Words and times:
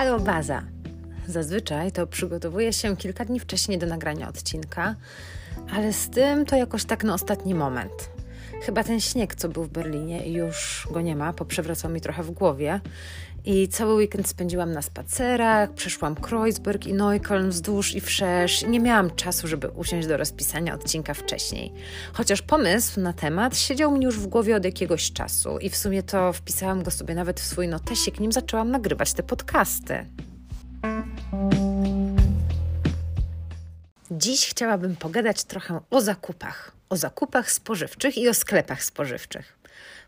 Halo 0.00 0.20
Baza! 0.20 0.62
Zazwyczaj 1.26 1.92
to 1.92 2.06
przygotowuję 2.06 2.72
się 2.72 2.96
kilka 2.96 3.24
dni 3.24 3.40
wcześniej 3.40 3.78
do 3.78 3.86
nagrania 3.86 4.28
odcinka, 4.28 4.94
ale 5.74 5.92
z 5.92 6.10
tym 6.10 6.46
to 6.46 6.56
jakoś 6.56 6.84
tak 6.84 7.04
na 7.04 7.14
ostatni 7.14 7.54
moment. 7.54 8.10
Chyba 8.62 8.84
ten 8.84 9.00
śnieg, 9.00 9.34
co 9.34 9.48
był 9.48 9.64
w 9.64 9.70
Berlinie, 9.70 10.28
już 10.28 10.88
go 10.90 11.00
nie 11.00 11.16
ma, 11.16 11.32
poprzewracał 11.32 11.90
mi 11.90 12.00
trochę 12.00 12.22
w 12.22 12.30
głowie 12.30 12.80
i 13.44 13.68
cały 13.68 13.94
weekend 13.94 14.28
spędziłam 14.28 14.72
na 14.72 14.82
spacerach, 14.82 15.74
przeszłam 15.74 16.14
Kreuzberg 16.14 16.86
i 16.86 16.94
Neukölln 16.94 17.50
wzdłuż 17.50 17.94
i 17.94 18.00
wszerz. 18.00 18.66
Nie 18.66 18.80
miałam 18.80 19.10
czasu, 19.10 19.48
żeby 19.48 19.68
usiąść 19.68 20.08
do 20.08 20.16
rozpisania 20.16 20.74
odcinka 20.74 21.14
wcześniej. 21.14 21.72
Chociaż 22.12 22.42
pomysł 22.42 23.00
na 23.00 23.12
temat 23.12 23.58
siedział 23.58 23.98
mi 23.98 24.04
już 24.04 24.18
w 24.18 24.26
głowie 24.26 24.56
od 24.56 24.64
jakiegoś 24.64 25.12
czasu 25.12 25.58
i 25.58 25.70
w 25.70 25.76
sumie 25.76 26.02
to 26.02 26.32
wpisałam 26.32 26.82
go 26.82 26.90
sobie 26.90 27.14
nawet 27.14 27.40
w 27.40 27.46
swój 27.46 27.68
notesik, 27.68 28.20
nim 28.20 28.32
zaczęłam 28.32 28.70
nagrywać 28.70 29.12
te 29.12 29.22
podcasty. 29.22 30.06
Dziś 34.10 34.48
chciałabym 34.48 34.96
pogadać 34.96 35.44
trochę 35.44 35.80
o 35.90 36.00
zakupach. 36.00 36.72
O 36.88 36.96
zakupach 36.96 37.50
spożywczych 37.50 38.18
i 38.18 38.28
o 38.28 38.34
sklepach 38.34 38.84
spożywczych. 38.84 39.59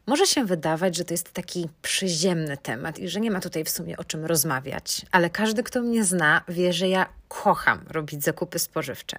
Może 0.06 0.26
się 0.26 0.44
wydawać, 0.44 0.96
że 0.96 1.04
to 1.04 1.14
jest 1.14 1.32
taki 1.32 1.68
przyziemny 1.82 2.56
temat 2.56 2.98
i 2.98 3.08
że 3.08 3.20
nie 3.20 3.30
ma 3.30 3.40
tutaj 3.40 3.64
w 3.64 3.70
sumie 3.70 3.96
o 3.96 4.04
czym 4.04 4.24
rozmawiać, 4.24 5.06
ale 5.10 5.30
każdy, 5.30 5.62
kto 5.62 5.82
mnie 5.82 6.04
zna, 6.04 6.44
wie, 6.48 6.72
że 6.72 6.88
ja 6.88 7.06
kocham 7.28 7.84
robić 7.90 8.24
zakupy 8.24 8.58
spożywcze. 8.58 9.16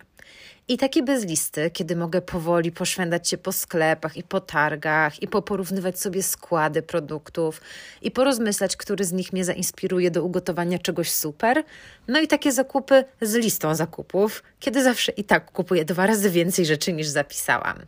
I 0.67 0.77
takie 0.77 1.03
bez 1.03 1.25
listy, 1.25 1.71
kiedy 1.71 1.95
mogę 1.95 2.21
powoli 2.21 2.71
poszwędać 2.71 3.29
się 3.29 3.37
po 3.37 3.51
sklepach 3.51 4.17
i 4.17 4.23
po 4.23 4.39
targach 4.39 5.21
i 5.21 5.27
poporównywać 5.27 5.99
sobie 5.99 6.23
składy 6.23 6.81
produktów 6.81 7.61
i 8.01 8.11
porozmyślać, 8.11 8.77
który 8.77 9.05
z 9.05 9.11
nich 9.11 9.33
mnie 9.33 9.45
zainspiruje 9.45 10.11
do 10.11 10.23
ugotowania 10.23 10.79
czegoś 10.79 11.11
super. 11.11 11.63
No 12.07 12.19
i 12.19 12.27
takie 12.27 12.51
zakupy 12.51 13.05
z 13.21 13.33
listą 13.33 13.75
zakupów, 13.75 14.43
kiedy 14.59 14.83
zawsze 14.83 15.11
i 15.11 15.23
tak 15.23 15.51
kupuję 15.51 15.85
dwa 15.85 16.05
razy 16.05 16.29
więcej 16.29 16.65
rzeczy 16.65 16.93
niż 16.93 17.07
zapisałam. 17.07 17.79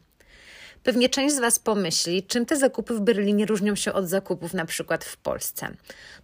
Pewnie 0.85 1.09
część 1.09 1.35
z 1.35 1.39
Was 1.39 1.59
pomyśli, 1.59 2.23
czym 2.23 2.45
te 2.45 2.57
zakupy 2.57 2.93
w 2.93 3.01
Berlinie 3.01 3.45
różnią 3.45 3.75
się 3.75 3.93
od 3.93 4.09
zakupów 4.09 4.53
na 4.53 4.65
przykład 4.65 5.05
w 5.05 5.17
Polsce. 5.17 5.67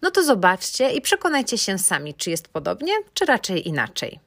No 0.02 0.12
to 0.12 0.23
zobaczcie 0.23 0.92
i 0.92 1.02
przekonajcie 1.02 1.58
się 1.58 1.80
sami, 1.80 2.14
czy 2.14 2.30
jest 2.30 2.48
podobnie, 2.48 2.94
czy 3.14 3.26
raczej 3.26 3.68
inaczej. 3.68 4.20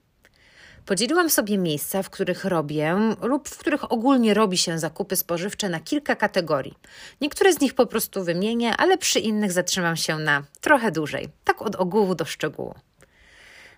Podzieliłam 0.86 1.30
sobie 1.30 1.58
miejsca, 1.58 2.02
w 2.02 2.10
których 2.10 2.44
robię 2.44 2.96
lub 3.22 3.48
w 3.48 3.58
których 3.58 3.92
ogólnie 3.92 4.34
robi 4.34 4.58
się 4.58 4.78
zakupy 4.78 5.16
spożywcze 5.16 5.68
na 5.68 5.80
kilka 5.80 6.16
kategorii. 6.16 6.74
Niektóre 7.20 7.52
z 7.52 7.60
nich 7.60 7.74
po 7.74 7.86
prostu 7.86 8.24
wymienię, 8.24 8.76
ale 8.76 8.98
przy 8.98 9.20
innych 9.20 9.52
zatrzymam 9.52 9.96
się 9.96 10.18
na 10.18 10.42
trochę 10.60 10.92
dłużej, 10.92 11.28
tak 11.44 11.62
od 11.62 11.76
ogółu 11.76 12.14
do 12.14 12.24
szczegółu. 12.24 12.74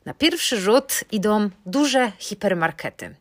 Na 0.05 0.15
pierwszy 0.15 0.61
rzut 0.61 1.01
idą 1.13 1.51
duże 1.67 2.13
hipermarkety. 2.19 3.15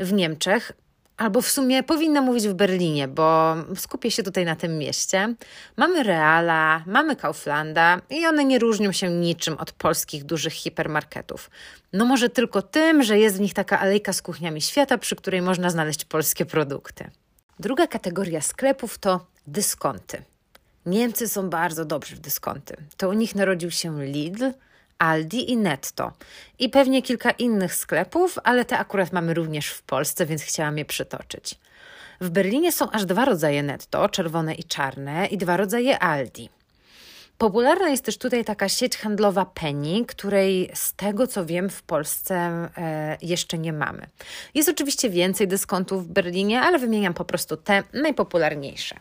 W 0.00 0.12
Niemczech 0.12 0.72
Albo 1.16 1.42
w 1.42 1.48
sumie 1.48 1.82
powinna 1.82 2.20
mówić 2.20 2.48
w 2.48 2.54
Berlinie, 2.54 3.08
bo 3.08 3.56
skupię 3.76 4.10
się 4.10 4.22
tutaj 4.22 4.44
na 4.44 4.56
tym 4.56 4.78
mieście. 4.78 5.34
Mamy 5.76 6.02
Reala, 6.02 6.82
mamy 6.86 7.16
Kauflanda 7.16 8.00
i 8.10 8.26
one 8.26 8.44
nie 8.44 8.58
różnią 8.58 8.92
się 8.92 9.10
niczym 9.10 9.58
od 9.58 9.72
polskich 9.72 10.24
dużych 10.24 10.52
hipermarketów. 10.52 11.50
No 11.92 12.04
może 12.04 12.28
tylko 12.28 12.62
tym, 12.62 13.02
że 13.02 13.18
jest 13.18 13.36
w 13.36 13.40
nich 13.40 13.54
taka 13.54 13.80
alejka 13.80 14.12
z 14.12 14.22
kuchniami 14.22 14.62
świata, 14.62 14.98
przy 14.98 15.16
której 15.16 15.42
można 15.42 15.70
znaleźć 15.70 16.04
polskie 16.04 16.46
produkty. 16.46 17.10
Druga 17.60 17.86
kategoria 17.86 18.40
sklepów 18.40 18.98
to 18.98 19.26
dyskonty. 19.46 20.22
Niemcy 20.86 21.28
są 21.28 21.50
bardzo 21.50 21.84
dobrzy 21.84 22.16
w 22.16 22.20
dyskonty. 22.20 22.76
To 22.96 23.08
u 23.08 23.12
nich 23.12 23.34
narodził 23.34 23.70
się 23.70 24.04
Lidl, 24.04 24.44
Aldi 24.98 25.50
i 25.50 25.56
Netto. 25.56 26.12
I 26.58 26.68
pewnie 26.68 27.02
kilka 27.02 27.30
innych 27.30 27.74
sklepów, 27.74 28.38
ale 28.44 28.64
te 28.64 28.78
akurat 28.78 29.12
mamy 29.12 29.34
również 29.34 29.68
w 29.68 29.82
Polsce, 29.82 30.26
więc 30.26 30.42
chciałam 30.42 30.78
je 30.78 30.84
przytoczyć. 30.84 31.54
W 32.20 32.30
Berlinie 32.30 32.72
są 32.72 32.90
aż 32.90 33.04
dwa 33.04 33.24
rodzaje 33.24 33.62
Netto, 33.62 34.08
czerwone 34.08 34.54
i 34.54 34.64
czarne, 34.64 35.26
i 35.26 35.38
dwa 35.38 35.56
rodzaje 35.56 35.98
Aldi. 35.98 36.50
Popularna 37.38 37.88
jest 37.88 38.04
też 38.04 38.18
tutaj 38.18 38.44
taka 38.44 38.68
sieć 38.68 38.96
handlowa 38.96 39.44
Penny, 39.44 40.04
której 40.06 40.70
z 40.74 40.92
tego 40.92 41.26
co 41.26 41.46
wiem 41.46 41.70
w 41.70 41.82
Polsce 41.82 42.34
e, 42.34 43.16
jeszcze 43.22 43.58
nie 43.58 43.72
mamy. 43.72 44.06
Jest 44.54 44.68
oczywiście 44.68 45.10
więcej 45.10 45.48
dyskontów 45.48 46.08
w 46.08 46.12
Berlinie, 46.12 46.60
ale 46.60 46.78
wymieniam 46.78 47.14
po 47.14 47.24
prostu 47.24 47.56
te 47.56 47.82
najpopularniejsze. 47.92 48.96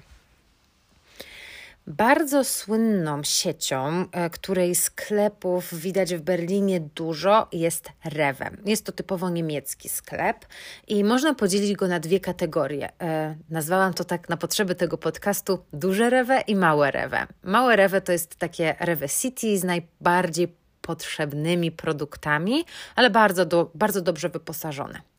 Bardzo 1.88 2.44
słynną 2.44 3.24
siecią, 3.24 4.06
e, 4.12 4.30
której 4.30 4.76
sklepów 4.76 5.74
widać 5.74 6.16
w 6.16 6.22
Berlinie 6.22 6.80
dużo, 6.80 7.48
jest 7.52 7.90
Rewe. 8.06 8.50
Jest 8.66 8.86
to 8.86 8.92
typowo 8.92 9.30
niemiecki 9.30 9.90
sklep 9.90 10.46
i 10.88 11.04
można 11.04 11.36
podzielić 11.36 11.74
go 11.74 11.88
na 11.88 12.00
dwie 12.00 12.20
kategorie. 12.20 12.90
E, 13.02 13.36
nazwałam 13.50 13.94
to 13.94 14.04
tak 14.04 14.30
na 14.30 14.38
potrzeby 14.38 14.76
tego 14.76 14.98
podcastu 14.98 15.60
duże 15.74 16.10
Rewe 16.10 16.42
i 16.48 16.56
małe 16.56 16.92
Rewe. 16.92 17.28
Małe 17.44 17.76
Rewe 17.76 18.02
to 18.02 18.12
jest 18.12 18.36
takie 18.36 18.76
Rewe 18.80 19.10
City 19.10 19.58
z 19.58 19.64
najbardziej 19.64 20.56
potrzebnymi 20.82 21.72
produktami, 21.72 22.66
ale 22.96 23.10
bardzo, 23.10 23.46
do, 23.46 23.72
bardzo 23.76 24.02
dobrze 24.02 24.30
wyposażone. 24.30 25.15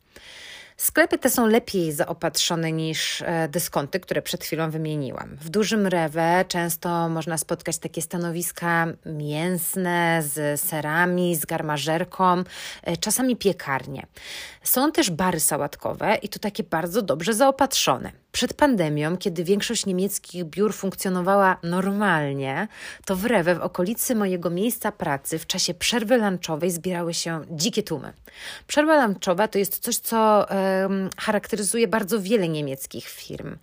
Sklepy 0.76 1.18
te 1.18 1.30
są 1.30 1.46
lepiej 1.46 1.92
zaopatrzone 1.92 2.72
niż 2.72 3.22
e, 3.22 3.48
dyskonty, 3.48 4.00
które 4.00 4.22
przed 4.22 4.44
chwilą 4.44 4.70
wymieniłam. 4.70 5.36
W 5.36 5.48
dużym 5.48 5.86
rewe 5.86 6.44
często 6.48 7.08
można 7.08 7.38
spotkać 7.38 7.78
takie 7.78 8.02
stanowiska 8.02 8.86
mięsne 9.06 10.22
z 10.22 10.60
serami, 10.60 11.36
z 11.36 11.46
garmażerką, 11.46 12.42
e, 12.82 12.96
czasami 12.96 13.36
piekarnie. 13.36 14.06
Są 14.62 14.92
też 14.92 15.10
bary 15.10 15.40
sałatkowe 15.40 16.18
i 16.22 16.28
to 16.28 16.38
takie 16.38 16.62
bardzo 16.62 17.02
dobrze 17.02 17.34
zaopatrzone. 17.34 18.12
Przed 18.36 18.54
pandemią, 18.54 19.16
kiedy 19.16 19.44
większość 19.44 19.86
niemieckich 19.86 20.44
biur 20.44 20.74
funkcjonowała 20.74 21.56
normalnie, 21.62 22.68
to 23.04 23.16
w 23.16 23.24
Rewe, 23.24 23.54
w 23.54 23.60
okolicy 23.60 24.14
mojego 24.14 24.50
miejsca 24.50 24.92
pracy, 24.92 25.38
w 25.38 25.46
czasie 25.46 25.74
przerwy 25.74 26.16
lunchowej 26.16 26.70
zbierały 26.70 27.14
się 27.14 27.44
dzikie 27.50 27.82
tłumy. 27.82 28.12
Przerwa 28.66 29.06
lunchowa 29.06 29.48
to 29.48 29.58
jest 29.58 29.78
coś, 29.78 29.96
co 29.96 30.46
charakteryzuje 31.18 31.88
bardzo 31.88 32.20
wiele 32.20 32.48
niemieckich 32.48 33.08
firm 33.08 33.56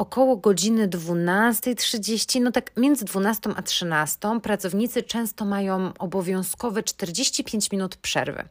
około 0.00 0.36
godziny 0.36 0.88
12.30, 0.88 2.42
no 2.42 2.52
tak 2.52 2.70
między 2.76 3.04
12 3.04 3.50
a 3.56 3.62
13, 3.62 4.18
pracownicy 4.42 5.02
często 5.02 5.44
mają 5.44 5.92
obowiązkowe 5.98 6.82
45 6.82 7.72
minut 7.72 7.96
przerwy. 7.96 8.44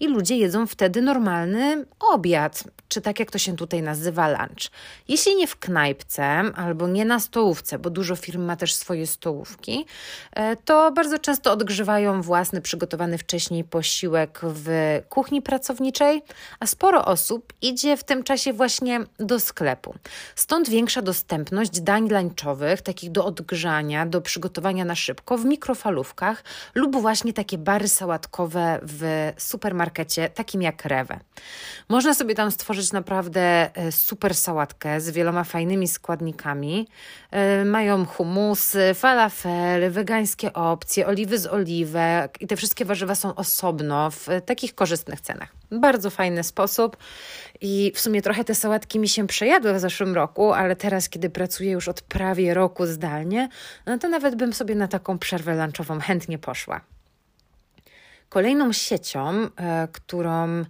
I 0.00 0.08
ludzie 0.08 0.36
jedzą 0.36 0.66
wtedy 0.66 1.02
normalny 1.02 1.86
obiad, 2.00 2.64
czy 2.88 3.00
tak 3.00 3.20
jak 3.20 3.30
to 3.30 3.38
się 3.38 3.56
tutaj 3.56 3.82
nazywa 3.82 4.28
lunch. 4.28 4.70
Jeśli 5.08 5.36
nie 5.36 5.46
w 5.46 5.56
knajpce 5.56 6.24
albo 6.56 6.88
nie 6.88 7.04
na 7.04 7.20
stołówce, 7.20 7.78
bo 7.78 7.90
dużo 7.90 8.16
firm 8.16 8.44
ma 8.44 8.56
też 8.56 8.74
swoje 8.74 9.06
stołówki, 9.06 9.86
e, 10.32 10.56
to 10.56 10.92
bardzo 10.92 11.18
często 11.18 11.52
odgrzewają 11.52 12.22
własny 12.22 12.60
przygotowany 12.60 13.18
wcześniej 13.18 13.64
posiłek 13.64 14.40
w 14.42 15.00
kuchni 15.08 15.42
pracowniczej, 15.42 16.22
a 16.60 16.66
sporo 16.66 17.04
osób 17.04 17.52
idzie 17.62 17.96
w 17.96 18.04
tym 18.04 18.22
czasie 18.22 18.52
właśnie 18.52 19.00
do 19.18 19.40
sklepu. 19.40 19.94
Stąd 20.34 20.68
większość 20.68 20.93
dostępność 21.02 21.80
dań 21.80 22.08
lunchowych, 22.08 22.82
takich 22.82 23.10
do 23.10 23.24
odgrzania, 23.24 24.06
do 24.06 24.20
przygotowania 24.20 24.84
na 24.84 24.94
szybko 24.94 25.38
w 25.38 25.44
mikrofalówkach 25.44 26.44
lub 26.74 26.96
właśnie 26.96 27.32
takie 27.32 27.58
bary 27.58 27.88
sałatkowe 27.88 28.80
w 28.82 29.32
supermarkecie, 29.38 30.28
takim 30.28 30.62
jak 30.62 30.84
Rewe. 30.84 31.20
Można 31.88 32.14
sobie 32.14 32.34
tam 32.34 32.50
stworzyć 32.50 32.92
naprawdę 32.92 33.76
e, 33.76 33.92
super 33.92 34.34
sałatkę 34.34 35.00
z 35.00 35.10
wieloma 35.10 35.44
fajnymi 35.44 35.88
składnikami. 35.88 36.88
E, 37.30 37.64
mają 37.64 38.06
humusy, 38.06 38.94
falafel, 38.94 39.90
wegańskie 39.90 40.52
opcje, 40.52 41.06
oliwy 41.06 41.38
z 41.38 41.46
oliwek 41.46 42.38
i 42.40 42.46
te 42.46 42.56
wszystkie 42.56 42.84
warzywa 42.84 43.14
są 43.14 43.34
osobno 43.34 44.10
w 44.10 44.28
takich 44.46 44.74
korzystnych 44.74 45.20
cenach. 45.20 45.48
Bardzo 45.70 46.10
fajny 46.10 46.44
sposób 46.44 46.96
i 47.60 47.92
w 47.94 48.00
sumie 48.00 48.22
trochę 48.22 48.44
te 48.44 48.54
sałatki 48.54 48.98
mi 48.98 49.08
się 49.08 49.26
przejadły 49.26 49.74
w 49.74 49.80
zeszłym 49.80 50.14
roku, 50.14 50.52
ale 50.52 50.76
teraz, 50.84 51.08
kiedy 51.08 51.30
pracuję 51.30 51.70
już 51.72 51.88
od 51.88 52.02
prawie 52.02 52.54
roku 52.54 52.86
zdalnie, 52.86 53.48
no 53.86 53.98
to 53.98 54.08
nawet 54.08 54.34
bym 54.34 54.52
sobie 54.52 54.74
na 54.74 54.88
taką 54.88 55.18
przerwę 55.18 55.54
lunchową 55.56 56.00
chętnie 56.00 56.38
poszła. 56.38 56.80
Kolejną 58.28 58.72
siecią, 58.72 59.48
e, 59.56 59.88
którą 59.92 60.64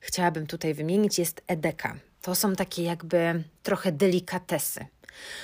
chciałabym 0.00 0.46
tutaj 0.46 0.74
wymienić, 0.74 1.18
jest 1.18 1.42
Edeka. 1.46 1.96
To 2.22 2.34
są 2.34 2.56
takie 2.56 2.82
jakby 2.82 3.42
trochę 3.62 3.92
delikatesy. 3.92 4.86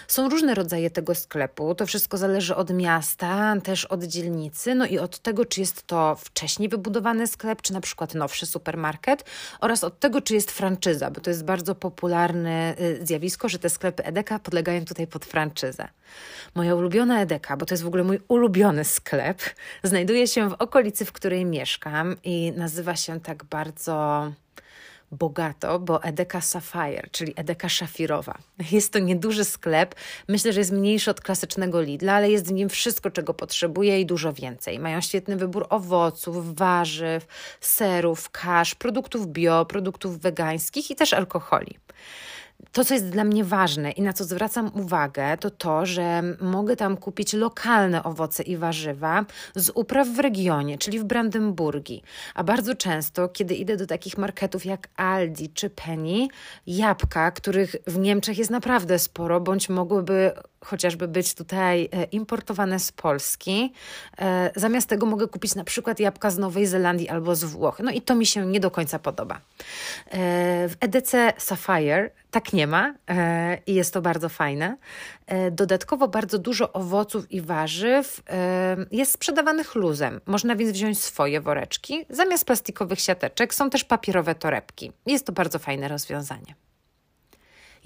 Są 0.08 0.28
różne 0.28 0.54
rodzaje 0.54 0.90
tego 0.90 1.14
sklepu, 1.14 1.74
to 1.74 1.86
wszystko 1.86 2.18
zależy 2.18 2.56
od 2.56 2.70
miasta, 2.70 3.54
też 3.64 3.84
od 3.84 4.04
dzielnicy, 4.04 4.74
no 4.74 4.86
i 4.86 4.98
od 4.98 5.18
tego, 5.18 5.44
czy 5.44 5.60
jest 5.60 5.86
to 5.86 6.16
wcześniej 6.16 6.68
wybudowany 6.68 7.26
sklep, 7.26 7.62
czy 7.62 7.72
na 7.72 7.80
przykład 7.80 8.14
nowszy 8.14 8.46
supermarket, 8.46 9.24
oraz 9.60 9.84
od 9.84 10.00
tego, 10.00 10.20
czy 10.20 10.34
jest 10.34 10.50
franczyza, 10.50 11.10
bo 11.10 11.20
to 11.20 11.30
jest 11.30 11.44
bardzo 11.44 11.74
popularne 11.74 12.74
y, 12.80 13.06
zjawisko, 13.06 13.48
że 13.48 13.58
te 13.58 13.70
sklepy 13.70 14.04
Edeka 14.04 14.38
podlegają 14.38 14.84
tutaj 14.84 15.06
pod 15.06 15.24
franczyzę. 15.24 15.88
Moja 16.54 16.74
ulubiona 16.74 17.20
Edeka, 17.20 17.56
bo 17.56 17.66
to 17.66 17.74
jest 17.74 17.84
w 17.84 17.86
ogóle 17.86 18.04
mój 18.04 18.20
ulubiony 18.28 18.84
sklep, 18.84 19.42
znajduje 19.82 20.26
się 20.28 20.50
w 20.50 20.52
okolicy, 20.52 21.04
w 21.04 21.12
której 21.12 21.44
mieszkam 21.44 22.16
i 22.24 22.52
nazywa 22.56 22.96
się 22.96 23.20
tak 23.20 23.44
bardzo 23.44 24.32
bogato, 25.12 25.78
bo 25.78 26.02
Edeka 26.02 26.40
Sapphire, 26.40 27.08
czyli 27.10 27.32
Edeka 27.36 27.68
Szafirowa. 27.68 28.38
Jest 28.72 28.92
to 28.92 28.98
nieduży 28.98 29.44
sklep, 29.44 29.94
myślę, 30.28 30.52
że 30.52 30.60
jest 30.60 30.72
mniejszy 30.72 31.10
od 31.10 31.20
klasycznego 31.20 31.80
Lidla, 31.80 32.12
ale 32.14 32.30
jest 32.30 32.48
w 32.48 32.52
nim 32.52 32.68
wszystko, 32.68 33.10
czego 33.10 33.34
potrzebuje 33.34 34.00
i 34.00 34.06
dużo 34.06 34.32
więcej. 34.32 34.78
Mają 34.78 35.00
świetny 35.00 35.36
wybór 35.36 35.66
owoców, 35.70 36.56
warzyw, 36.56 37.26
serów, 37.60 38.30
kasz, 38.30 38.74
produktów 38.74 39.26
bio, 39.26 39.64
produktów 39.64 40.20
wegańskich 40.20 40.90
i 40.90 40.96
też 40.96 41.12
alkoholi. 41.12 41.78
To, 42.72 42.84
co 42.84 42.94
jest 42.94 43.08
dla 43.08 43.24
mnie 43.24 43.44
ważne 43.44 43.90
i 43.90 44.02
na 44.02 44.12
co 44.12 44.24
zwracam 44.24 44.70
uwagę, 44.74 45.36
to 45.36 45.50
to, 45.50 45.86
że 45.86 46.22
mogę 46.40 46.76
tam 46.76 46.96
kupić 46.96 47.32
lokalne 47.32 48.02
owoce 48.02 48.42
i 48.42 48.56
warzywa 48.56 49.24
z 49.54 49.70
upraw 49.74 50.08
w 50.08 50.18
regionie, 50.18 50.78
czyli 50.78 50.98
w 50.98 51.04
Brandenburgii. 51.04 52.02
A 52.34 52.44
bardzo 52.44 52.74
często, 52.74 53.28
kiedy 53.28 53.54
idę 53.54 53.76
do 53.76 53.86
takich 53.86 54.18
marketów 54.18 54.64
jak 54.64 54.88
Aldi 54.96 55.48
czy 55.48 55.70
Penny, 55.70 56.28
jabłka, 56.66 57.30
których 57.30 57.76
w 57.86 57.98
Niemczech 57.98 58.38
jest 58.38 58.50
naprawdę 58.50 58.98
sporo, 58.98 59.40
bądź 59.40 59.68
mogłyby 59.68 60.32
chociażby 60.66 61.08
być 61.08 61.34
tutaj 61.34 61.88
e, 61.92 62.04
importowane 62.04 62.78
z 62.78 62.92
Polski. 62.92 63.72
E, 64.18 64.50
zamiast 64.56 64.88
tego 64.88 65.06
mogę 65.06 65.28
kupić 65.28 65.54
na 65.54 65.64
przykład 65.64 66.00
jabłka 66.00 66.30
z 66.30 66.38
Nowej 66.38 66.66
Zelandii 66.66 67.08
albo 67.08 67.36
z 67.36 67.44
Włoch. 67.44 67.80
No 67.84 67.90
i 67.90 68.02
to 68.02 68.14
mi 68.14 68.26
się 68.26 68.46
nie 68.46 68.60
do 68.60 68.70
końca 68.70 68.98
podoba. 68.98 69.34
E, 69.34 69.40
w 70.68 70.76
EDC 70.80 71.32
Sapphire 71.38 72.10
tak 72.30 72.45
nie 72.52 72.66
ma 72.66 72.94
i 73.66 73.74
jest 73.74 73.94
to 73.94 74.02
bardzo 74.02 74.28
fajne. 74.28 74.76
Dodatkowo 75.50 76.08
bardzo 76.08 76.38
dużo 76.38 76.72
owoców 76.72 77.32
i 77.32 77.40
warzyw 77.40 78.22
jest 78.90 79.12
sprzedawanych 79.12 79.74
luzem. 79.74 80.20
Można 80.26 80.56
więc 80.56 80.72
wziąć 80.72 81.00
swoje 81.02 81.40
woreczki. 81.40 82.06
Zamiast 82.10 82.44
plastikowych 82.44 83.00
siateczek 83.00 83.54
są 83.54 83.70
też 83.70 83.84
papierowe 83.84 84.34
torebki. 84.34 84.92
Jest 85.06 85.26
to 85.26 85.32
bardzo 85.32 85.58
fajne 85.58 85.88
rozwiązanie. 85.88 86.54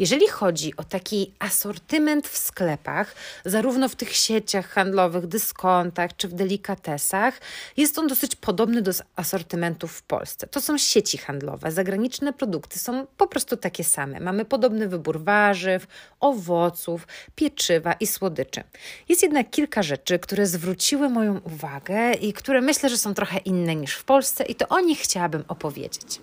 Jeżeli 0.01 0.29
chodzi 0.29 0.77
o 0.77 0.85
taki 0.85 1.33
asortyment 1.39 2.29
w 2.29 2.39
sklepach, 2.39 3.15
zarówno 3.45 3.89
w 3.89 3.97
tych 3.97 4.17
sieciach 4.17 4.69
handlowych, 4.69 5.27
dyskontach 5.27 6.17
czy 6.17 6.29
w 6.29 6.33
delikatesach, 6.33 7.41
jest 7.77 7.99
on 7.99 8.07
dosyć 8.07 8.37
podobny 8.37 8.83
do 8.83 8.91
asortymentów 9.17 9.93
w 9.93 10.03
Polsce. 10.03 10.47
To 10.47 10.61
są 10.61 10.79
sieci 10.79 11.19
handlowe, 11.19 11.73
zagraniczne 11.73 12.33
produkty 12.33 12.79
są 12.79 13.07
po 13.17 13.27
prostu 13.27 13.57
takie 13.57 13.85
same. 13.85 14.21
Mamy 14.21 14.45
podobny 14.45 14.89
wybór 14.89 15.25
warzyw, 15.25 15.87
owoców, 16.21 17.07
pieczywa 17.35 17.93
i 17.93 18.07
słodyczy. 18.07 18.65
Jest 19.09 19.23
jednak 19.23 19.51
kilka 19.51 19.83
rzeczy, 19.83 20.19
które 20.19 20.47
zwróciły 20.47 21.09
moją 21.09 21.39
uwagę 21.39 22.13
i 22.13 22.33
które 22.33 22.61
myślę, 22.61 22.89
że 22.89 22.99
są 22.99 23.15
trochę 23.15 23.39
inne 23.39 23.77
niż 23.77 23.95
w 23.95 24.05
Polsce, 24.05 24.45
i 24.45 24.55
to 24.55 24.69
o 24.69 24.81
nich 24.81 24.99
chciałabym 25.01 25.45
opowiedzieć. 25.49 26.21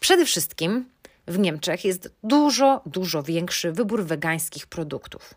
Przede 0.00 0.24
wszystkim 0.24 0.84
w 1.26 1.38
Niemczech 1.38 1.84
jest 1.84 2.14
dużo, 2.22 2.80
dużo 2.86 3.22
większy 3.22 3.72
wybór 3.72 4.04
wegańskich 4.04 4.66
produktów. 4.66 5.34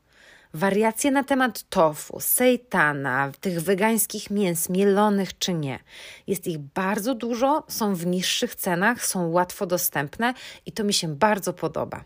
Wariacje 0.53 1.11
na 1.11 1.23
temat 1.23 1.69
tofu, 1.69 2.19
sejtana, 2.19 3.31
tych 3.41 3.61
wegańskich 3.61 4.29
mięs, 4.29 4.69
mielonych 4.69 5.37
czy 5.37 5.53
nie. 5.53 5.79
Jest 6.27 6.47
ich 6.47 6.57
bardzo 6.57 7.15
dużo, 7.15 7.63
są 7.67 7.95
w 7.95 8.05
niższych 8.05 8.55
cenach, 8.55 9.05
są 9.05 9.27
łatwo 9.27 9.65
dostępne 9.65 10.33
i 10.65 10.71
to 10.71 10.83
mi 10.83 10.93
się 10.93 11.15
bardzo 11.15 11.53
podoba. 11.53 12.03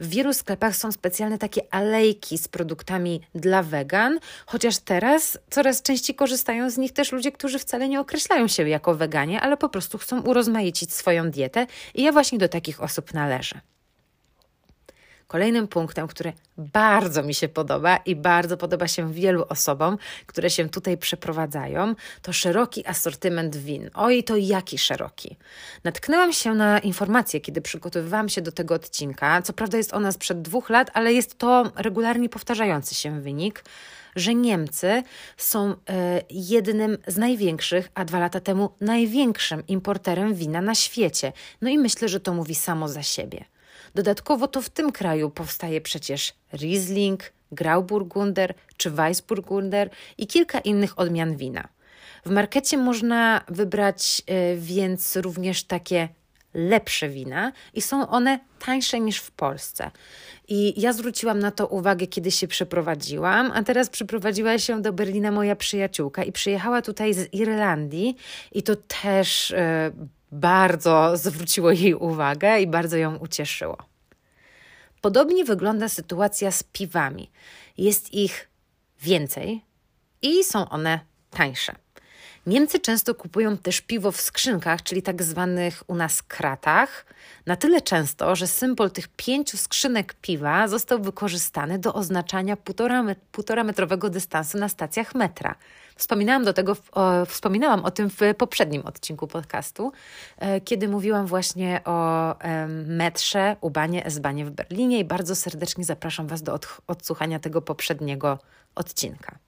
W 0.00 0.08
wielu 0.08 0.34
sklepach 0.34 0.76
są 0.76 0.92
specjalne 0.92 1.38
takie 1.38 1.60
alejki 1.70 2.38
z 2.38 2.48
produktami 2.48 3.20
dla 3.34 3.62
wegan, 3.62 4.18
chociaż 4.46 4.78
teraz 4.78 5.38
coraz 5.50 5.82
częściej 5.82 6.16
korzystają 6.16 6.70
z 6.70 6.78
nich 6.78 6.92
też 6.92 7.12
ludzie, 7.12 7.32
którzy 7.32 7.58
wcale 7.58 7.88
nie 7.88 8.00
określają 8.00 8.48
się 8.48 8.68
jako 8.68 8.94
weganie, 8.94 9.40
ale 9.40 9.56
po 9.56 9.68
prostu 9.68 9.98
chcą 9.98 10.20
urozmaicić 10.20 10.92
swoją 10.92 11.30
dietę 11.30 11.66
i 11.94 12.02
ja 12.02 12.12
właśnie 12.12 12.38
do 12.38 12.48
takich 12.48 12.82
osób 12.82 13.14
należę. 13.14 13.60
Kolejnym 15.26 15.68
punktem, 15.68 16.08
który 16.08 16.32
bardzo 16.58 17.22
mi 17.22 17.34
się 17.34 17.48
podoba 17.48 17.96
i 17.96 18.16
bardzo 18.16 18.56
podoba 18.56 18.88
się 18.88 19.12
wielu 19.12 19.44
osobom, 19.48 19.98
które 20.26 20.50
się 20.50 20.68
tutaj 20.68 20.98
przeprowadzają, 20.98 21.94
to 22.22 22.32
szeroki 22.32 22.86
asortyment 22.86 23.56
win. 23.56 23.90
Oj, 23.94 24.24
to 24.24 24.36
jaki 24.36 24.78
szeroki. 24.78 25.36
Natknęłam 25.84 26.32
się 26.32 26.54
na 26.54 26.78
informację, 26.78 27.40
kiedy 27.40 27.60
przygotowywałam 27.60 28.28
się 28.28 28.42
do 28.42 28.52
tego 28.52 28.74
odcinka. 28.74 29.42
Co 29.42 29.52
prawda 29.52 29.78
jest 29.78 29.94
ona 29.94 30.12
sprzed 30.12 30.42
dwóch 30.42 30.70
lat, 30.70 30.90
ale 30.94 31.12
jest 31.12 31.38
to 31.38 31.72
regularnie 31.76 32.28
powtarzający 32.28 32.94
się 32.94 33.20
wynik 33.20 33.64
że 34.16 34.34
Niemcy 34.34 35.02
są 35.36 35.72
y, 35.72 35.74
jednym 36.30 36.98
z 37.06 37.16
największych, 37.16 37.88
a 37.94 38.04
dwa 38.04 38.18
lata 38.18 38.40
temu 38.40 38.70
największym 38.80 39.66
importerem 39.66 40.34
wina 40.34 40.60
na 40.60 40.74
świecie. 40.74 41.32
No 41.62 41.70
i 41.70 41.78
myślę, 41.78 42.08
że 42.08 42.20
to 42.20 42.34
mówi 42.34 42.54
samo 42.54 42.88
za 42.88 43.02
siebie. 43.02 43.44
Dodatkowo 43.94 44.48
to 44.48 44.62
w 44.62 44.70
tym 44.70 44.92
kraju 44.92 45.30
powstaje 45.30 45.80
przecież 45.80 46.34
Riesling, 46.52 47.32
Grauburgunder 47.52 48.54
czy 48.76 48.90
Weissburgunder 48.90 49.90
i 50.18 50.26
kilka 50.26 50.58
innych 50.60 50.98
odmian 50.98 51.36
wina. 51.36 51.68
W 52.26 52.30
markecie 52.30 52.78
można 52.78 53.44
wybrać 53.48 54.22
y, 54.30 54.56
więc 54.60 55.16
również 55.16 55.64
takie 55.64 56.08
lepsze 56.54 57.08
wina 57.08 57.52
i 57.74 57.82
są 57.82 58.08
one 58.08 58.40
tańsze 58.66 59.00
niż 59.00 59.18
w 59.18 59.30
Polsce. 59.30 59.90
I 60.48 60.80
ja 60.80 60.92
zwróciłam 60.92 61.38
na 61.38 61.50
to 61.50 61.66
uwagę, 61.66 62.06
kiedy 62.06 62.30
się 62.30 62.48
przeprowadziłam, 62.48 63.52
a 63.54 63.62
teraz 63.62 63.90
przyprowadziła 63.90 64.58
się 64.58 64.82
do 64.82 64.92
Berlina 64.92 65.30
moja 65.30 65.56
przyjaciółka 65.56 66.24
i 66.24 66.32
przyjechała 66.32 66.82
tutaj 66.82 67.14
z 67.14 67.34
Irlandii 67.34 68.16
i 68.52 68.62
to 68.62 68.76
też 69.02 69.50
y, 69.50 69.56
bardzo 70.34 71.16
zwróciło 71.16 71.70
jej 71.70 71.94
uwagę 71.94 72.60
i 72.60 72.66
bardzo 72.66 72.96
ją 72.96 73.16
ucieszyło. 73.16 73.76
Podobnie 75.00 75.44
wygląda 75.44 75.88
sytuacja 75.88 76.50
z 76.50 76.62
piwami. 76.62 77.30
Jest 77.78 78.14
ich 78.14 78.48
więcej 79.02 79.64
i 80.22 80.44
są 80.44 80.68
one 80.68 81.00
tańsze. 81.30 81.74
Niemcy 82.46 82.80
często 82.80 83.14
kupują 83.14 83.58
też 83.58 83.80
piwo 83.80 84.12
w 84.12 84.20
skrzynkach, 84.20 84.82
czyli 84.82 85.02
tak 85.02 85.22
zwanych 85.22 85.82
u 85.86 85.94
nas 85.94 86.22
kratach, 86.22 87.06
na 87.46 87.56
tyle 87.56 87.80
często, 87.80 88.36
że 88.36 88.46
symbol 88.46 88.90
tych 88.90 89.08
pięciu 89.08 89.56
skrzynek 89.56 90.14
piwa 90.14 90.68
został 90.68 91.02
wykorzystany 91.02 91.78
do 91.78 91.94
oznaczania 91.94 92.56
półtora, 93.32 93.64
metrowego 93.64 94.10
dystansu 94.10 94.58
na 94.58 94.68
stacjach 94.68 95.14
metra. 95.14 95.54
Wspominałam, 95.96 96.44
do 96.44 96.52
tego, 96.52 96.76
o, 96.92 97.26
wspominałam 97.26 97.84
o 97.84 97.90
tym 97.90 98.10
w 98.10 98.20
poprzednim 98.38 98.82
odcinku 98.82 99.26
podcastu, 99.26 99.92
e, 100.38 100.60
kiedy 100.60 100.88
mówiłam 100.88 101.26
właśnie 101.26 101.80
o 101.84 102.34
metrze 102.86 103.56
U-Banie, 103.60 104.04
S-Banie 104.04 104.44
w 104.44 104.50
Berlinie 104.50 104.98
i 104.98 105.04
bardzo 105.04 105.36
serdecznie 105.36 105.84
zapraszam 105.84 106.26
Was 106.26 106.42
do 106.42 106.54
od, 106.54 106.66
odsłuchania 106.86 107.38
tego 107.38 107.62
poprzedniego 107.62 108.38
odcinka. 108.74 109.38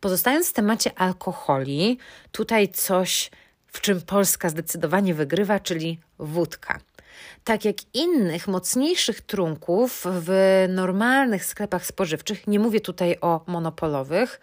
Pozostając 0.00 0.50
w 0.50 0.52
temacie 0.52 0.98
alkoholi, 0.98 1.98
tutaj 2.32 2.68
coś, 2.68 3.30
w 3.66 3.80
czym 3.80 4.00
Polska 4.00 4.48
zdecydowanie 4.48 5.14
wygrywa, 5.14 5.60
czyli 5.60 6.00
wódka. 6.18 6.78
Tak 7.44 7.64
jak 7.64 7.76
innych 7.94 8.48
mocniejszych 8.48 9.20
trunków 9.20 10.04
w 10.06 10.32
normalnych 10.68 11.44
sklepach 11.44 11.86
spożywczych, 11.86 12.46
nie 12.46 12.58
mówię 12.58 12.80
tutaj 12.80 13.16
o 13.20 13.44
monopolowych, 13.46 14.40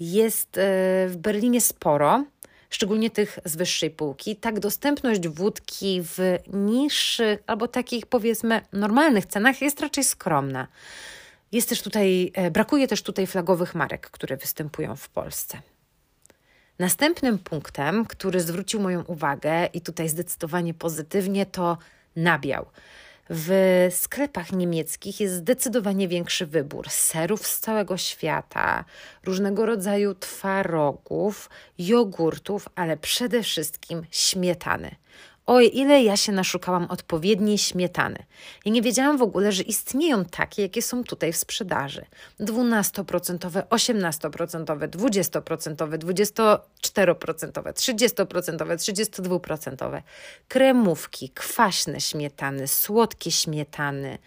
jest 0.00 0.58
e, 0.58 0.60
w 1.08 1.16
Berlinie 1.16 1.60
sporo, 1.60 2.24
szczególnie 2.70 3.10
tych 3.10 3.38
z 3.44 3.56
wyższej 3.56 3.90
półki. 3.90 4.36
Tak, 4.36 4.60
dostępność 4.60 5.28
wódki 5.28 6.02
w 6.02 6.18
niższych 6.52 7.42
albo 7.46 7.68
takich 7.68 8.06
powiedzmy 8.06 8.60
normalnych 8.72 9.26
cenach 9.26 9.62
jest 9.62 9.80
raczej 9.80 10.04
skromna. 10.04 10.68
Jest 11.52 11.68
też 11.68 11.82
tutaj, 11.82 12.32
e, 12.34 12.50
brakuje 12.50 12.88
też 12.88 13.02
tutaj 13.02 13.26
flagowych 13.26 13.74
marek, 13.74 14.10
które 14.10 14.36
występują 14.36 14.96
w 14.96 15.08
Polsce. 15.08 15.58
Następnym 16.78 17.38
punktem, 17.38 18.04
który 18.04 18.40
zwrócił 18.40 18.80
moją 18.80 19.02
uwagę 19.04 19.66
i 19.66 19.80
tutaj 19.80 20.08
zdecydowanie 20.08 20.74
pozytywnie, 20.74 21.46
to 21.46 21.78
nabiał. 22.16 22.66
W 23.30 23.88
sklepach 23.90 24.52
niemieckich 24.52 25.20
jest 25.20 25.34
zdecydowanie 25.34 26.08
większy 26.08 26.46
wybór 26.46 26.90
serów 26.90 27.46
z 27.46 27.60
całego 27.60 27.96
świata, 27.96 28.84
różnego 29.24 29.66
rodzaju 29.66 30.14
twarogów, 30.14 31.50
jogurtów, 31.78 32.68
ale 32.74 32.96
przede 32.96 33.42
wszystkim 33.42 34.06
śmietany. 34.10 34.96
Oj, 35.48 35.70
ile 35.72 36.02
ja 36.02 36.16
się 36.16 36.32
naszukałam 36.32 36.86
odpowiedniej 36.90 37.58
śmietany. 37.58 38.18
Ja 38.64 38.72
nie 38.72 38.82
wiedziałam 38.82 39.18
w 39.18 39.22
ogóle, 39.22 39.52
że 39.52 39.62
istnieją 39.62 40.24
takie, 40.24 40.62
jakie 40.62 40.82
są 40.82 41.04
tutaj 41.04 41.32
w 41.32 41.36
sprzedaży. 41.36 42.04
12%, 42.40 43.62
18%, 43.62 44.64
20%, 44.88 45.98
24%, 45.98 46.58
30%, 47.72 48.56
32%. 48.56 50.02
Kremówki, 50.48 51.30
kwaśne 51.30 52.00
śmietany, 52.00 52.68
słodkie 52.68 53.30
śmietany, 53.30 54.18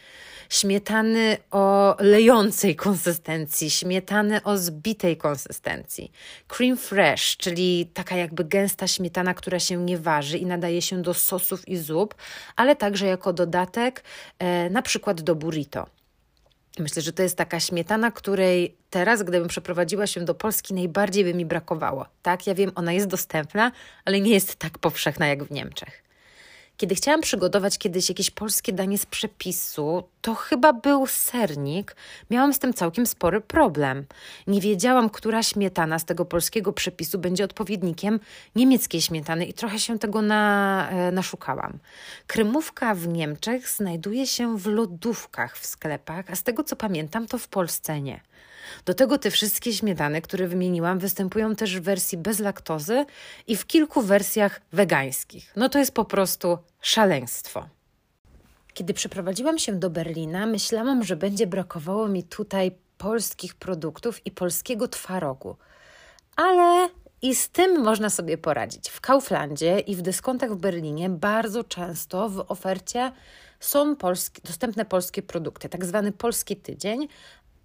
śmietany 0.50 1.38
o 1.52 1.96
lejącej 2.00 2.76
konsystencji, 2.76 3.70
śmietany 3.70 4.44
o 4.44 4.58
zbitej 4.58 5.18
konsystencji. 5.18 6.12
Cream 6.48 6.78
fresh, 6.78 7.38
czyli 7.38 7.90
taka 7.94 8.16
jakby 8.16 8.46
gęsta 8.46 8.88
śmietana, 8.88 9.34
która 9.34 9.60
się 9.60 9.78
nie 9.78 9.98
waży 9.98 10.38
i 10.38 10.46
nadaje 10.46 10.82
się 10.82 11.02
do 11.02 11.09
sosów 11.14 11.68
i 11.68 11.78
zup, 11.78 12.16
ale 12.56 12.76
także 12.76 13.06
jako 13.06 13.34
dodatek 13.34 14.04
e, 14.40 14.70
na 14.70 14.82
przykład 14.82 15.22
do 15.22 15.36
burrito. 15.36 15.86
Myślę, 16.80 17.02
że 17.02 17.14
to 17.14 17.24
jest 17.24 17.38
taka 17.38 17.60
śmietana, 17.60 18.12
której 18.12 18.78
teraz, 18.90 19.24
gdybym 19.24 19.48
przeprowadziła 19.48 20.08
się 20.08 20.26
do 20.26 20.36
Polski, 20.36 20.74
najbardziej 20.74 21.24
by 21.24 21.34
mi 21.34 21.46
brakowało. 21.46 22.06
Tak, 22.22 22.48
ja 22.48 22.56
wiem, 22.56 22.72
ona 22.76 22.94
jest 22.94 23.08
dostępna, 23.08 23.72
ale 24.06 24.22
nie 24.22 24.32
jest 24.32 24.56
tak 24.56 24.78
powszechna 24.78 25.28
jak 25.28 25.44
w 25.44 25.52
Niemczech. 25.52 26.09
Kiedy 26.80 26.96
chciałam 26.96 27.22
przygotować 27.22 27.78
kiedyś 27.78 28.10
jakieś 28.10 28.32
polskie 28.32 28.74
danie 28.74 28.98
z 28.98 29.06
przepisu, 29.06 30.04
to 30.22 30.36
chyba 30.36 30.74
był 30.74 31.08
sernik. 31.08 31.96
Miałam 32.30 32.54
z 32.54 32.60
tym 32.60 32.74
całkiem 32.74 33.06
spory 33.06 33.42
problem. 33.42 34.06
Nie 34.48 34.62
wiedziałam, 34.62 35.10
która 35.10 35.44
śmietana 35.44 36.00
z 36.00 36.06
tego 36.06 36.26
polskiego 36.26 36.74
przepisu 36.74 37.20
będzie 37.20 37.44
odpowiednikiem 37.44 38.20
niemieckiej 38.56 39.02
śmietany 39.02 39.46
i 39.46 39.54
trochę 39.54 39.80
się 39.80 40.00
tego 40.00 40.22
na, 40.22 40.90
e, 40.90 41.12
naszukałam. 41.12 41.80
Kremówka 42.28 42.96
w 42.96 43.08
Niemczech 43.08 43.70
znajduje 43.70 44.28
się 44.28 44.58
w 44.58 44.68
lodówkach 44.68 45.58
w 45.58 45.66
sklepach, 45.66 46.26
a 46.32 46.36
z 46.36 46.44
tego 46.44 46.64
co 46.64 46.76
pamiętam, 46.76 47.28
to 47.28 47.38
w 47.38 47.48
Polsce 47.48 48.02
nie. 48.02 48.22
Do 48.86 48.94
tego 48.94 49.18
te 49.18 49.32
wszystkie 49.32 49.74
śmietany, 49.74 50.22
które 50.22 50.48
wymieniłam, 50.48 51.00
występują 51.00 51.56
też 51.56 51.80
w 51.80 51.84
wersji 51.84 52.18
bez 52.18 52.40
laktozy 52.40 53.06
i 53.48 53.56
w 53.56 53.66
kilku 53.66 54.02
wersjach 54.02 54.62
wegańskich. 54.72 55.54
No 55.56 55.70
to 55.70 55.80
jest 55.80 55.94
po 55.94 56.06
prostu 56.06 56.58
szaleństwo. 56.82 57.70
Kiedy 58.74 58.94
przeprowadziłam 58.94 59.60
się 59.60 59.80
do 59.80 59.90
Berlina, 59.90 60.46
myślałam, 60.46 61.04
że 61.04 61.16
będzie 61.16 61.48
brakowało 61.48 62.08
mi 62.08 62.24
tutaj 62.24 62.72
polskich 62.98 63.56
produktów 63.56 64.26
i 64.26 64.32
polskiego 64.32 64.88
twarogu. 64.88 65.56
Ale 66.36 66.90
i 67.22 67.36
z 67.36 67.50
tym 67.50 67.84
można 67.84 68.10
sobie 68.10 68.38
poradzić. 68.38 68.90
W 68.90 69.02
Kauflandzie 69.02 69.80
i 69.80 69.96
w 69.96 70.02
dyskontach 70.02 70.52
w 70.52 70.58
Berlinie 70.58 71.10
bardzo 71.10 71.64
często 71.64 72.30
w 72.30 72.46
ofercie 72.52 73.12
są 73.60 73.96
polskie, 73.96 74.42
dostępne 74.42 74.86
polskie 74.86 75.22
produkty, 75.22 75.70
tak 75.70 75.86
zwany 75.86 76.12
polski 76.12 76.56
tydzień, 76.56 77.08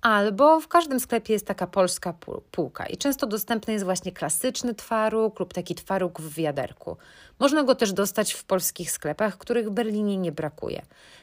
albo 0.05 0.61
w 0.61 0.69
każdym 0.69 1.01
sklepie 1.01 1.33
jest 1.33 1.47
taka 1.47 1.67
polska 1.67 2.15
półka 2.51 2.87
i 2.87 2.97
często 2.97 3.27
dostępny 3.27 3.73
jest 3.73 3.85
właśnie 3.85 4.13
klasyczny 4.13 4.75
twaróg 4.75 5.41
lub 5.41 5.55
taki 5.55 5.75
twaróg 5.75 6.21
w 6.21 6.35
wiaderku. 6.35 6.97
Można 7.39 7.63
go 7.63 7.75
też 7.75 7.93
dostać 7.93 8.33
w 8.33 8.45
polskich 8.45 8.91
sklepach, 8.91 9.39
których 9.39 9.69
w 9.69 9.71
Berlinie 9.71 10.17
nie 10.17 10.33
brakuje. 10.33 10.83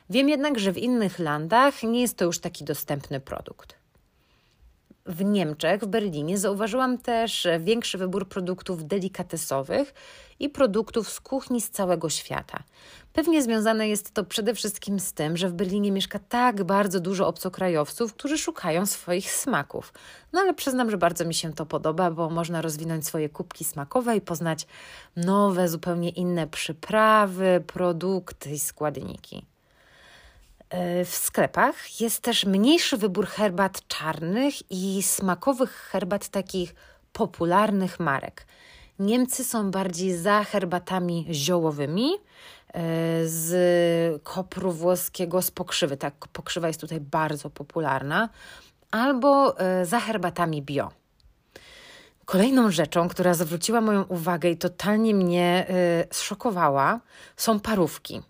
Wiem 0.09 0.29
jednak, 0.29 0.59
że 0.59 0.71
w 0.71 0.77
innych 0.77 1.19
landach 1.19 1.83
nie 1.83 2.01
jest 2.01 2.17
to 2.17 2.25
już 2.25 2.39
taki 2.39 2.63
dostępny 2.63 3.19
produkt. 3.19 3.80
W 5.05 5.23
Niemczech, 5.23 5.81
w 5.81 5.87
Berlinie 5.87 6.37
zauważyłam 6.37 6.97
też 6.97 7.47
większy 7.59 7.97
wybór 7.97 8.27
produktów 8.27 8.87
delikatesowych 8.87 9.93
i 10.39 10.49
produktów 10.49 11.09
z 11.09 11.21
kuchni 11.21 11.61
z 11.61 11.69
całego 11.69 12.09
świata. 12.09 12.63
Pewnie 13.13 13.41
związane 13.41 13.89
jest 13.89 14.11
to 14.11 14.23
przede 14.23 14.53
wszystkim 14.53 14.99
z 14.99 15.13
tym, 15.13 15.37
że 15.37 15.49
w 15.49 15.53
Berlinie 15.53 15.91
mieszka 15.91 16.19
tak 16.19 16.63
bardzo 16.63 16.99
dużo 16.99 17.27
obcokrajowców, 17.27 18.13
którzy 18.13 18.37
szukają 18.37 18.85
swoich 18.85 19.31
smaków. 19.31 19.93
No 20.33 20.41
ale 20.41 20.53
przyznam, 20.53 20.91
że 20.91 20.97
bardzo 20.97 21.25
mi 21.25 21.33
się 21.33 21.53
to 21.53 21.65
podoba, 21.65 22.11
bo 22.11 22.29
można 22.29 22.61
rozwinąć 22.61 23.05
swoje 23.05 23.29
kubki 23.29 23.63
smakowe 23.63 24.15
i 24.15 24.21
poznać 24.21 24.67
nowe, 25.15 25.69
zupełnie 25.69 26.09
inne 26.09 26.47
przyprawy, 26.47 27.63
produkty 27.67 28.51
i 28.51 28.59
składniki. 28.59 29.50
E, 30.71 31.05
w 31.05 31.15
sklepach 31.15 32.01
jest 32.01 32.21
też 32.21 32.45
mniejszy 32.45 32.97
wybór 32.97 33.27
herbat 33.27 33.87
czarnych 33.87 34.71
i 34.71 35.03
smakowych 35.03 35.71
herbat 35.71 36.29
takich 36.29 36.75
popularnych 37.13 37.99
marek. 37.99 38.45
Niemcy 38.99 39.43
są 39.43 39.71
bardziej 39.71 40.17
za 40.17 40.43
herbatami 40.43 41.27
ziołowymi 41.31 42.11
e, 42.13 42.17
z 43.25 44.23
kopru 44.23 44.71
włoskiego, 44.71 45.41
z 45.41 45.51
pokrzywy. 45.51 45.97
Tak, 45.97 46.27
pokrzywa 46.33 46.67
jest 46.67 46.81
tutaj 46.81 46.99
bardzo 46.99 47.49
popularna. 47.49 48.29
Albo 48.91 49.59
e, 49.59 49.85
za 49.85 49.99
herbatami 49.99 50.61
bio. 50.61 50.91
Kolejną 52.25 52.71
rzeczą, 52.71 53.09
która 53.09 53.33
zwróciła 53.33 53.81
moją 53.81 54.03
uwagę 54.03 54.49
i 54.49 54.57
totalnie 54.57 55.13
mnie 55.13 55.65
zszokowała, 56.11 56.99
są 57.37 57.59
parówki. 57.59 58.21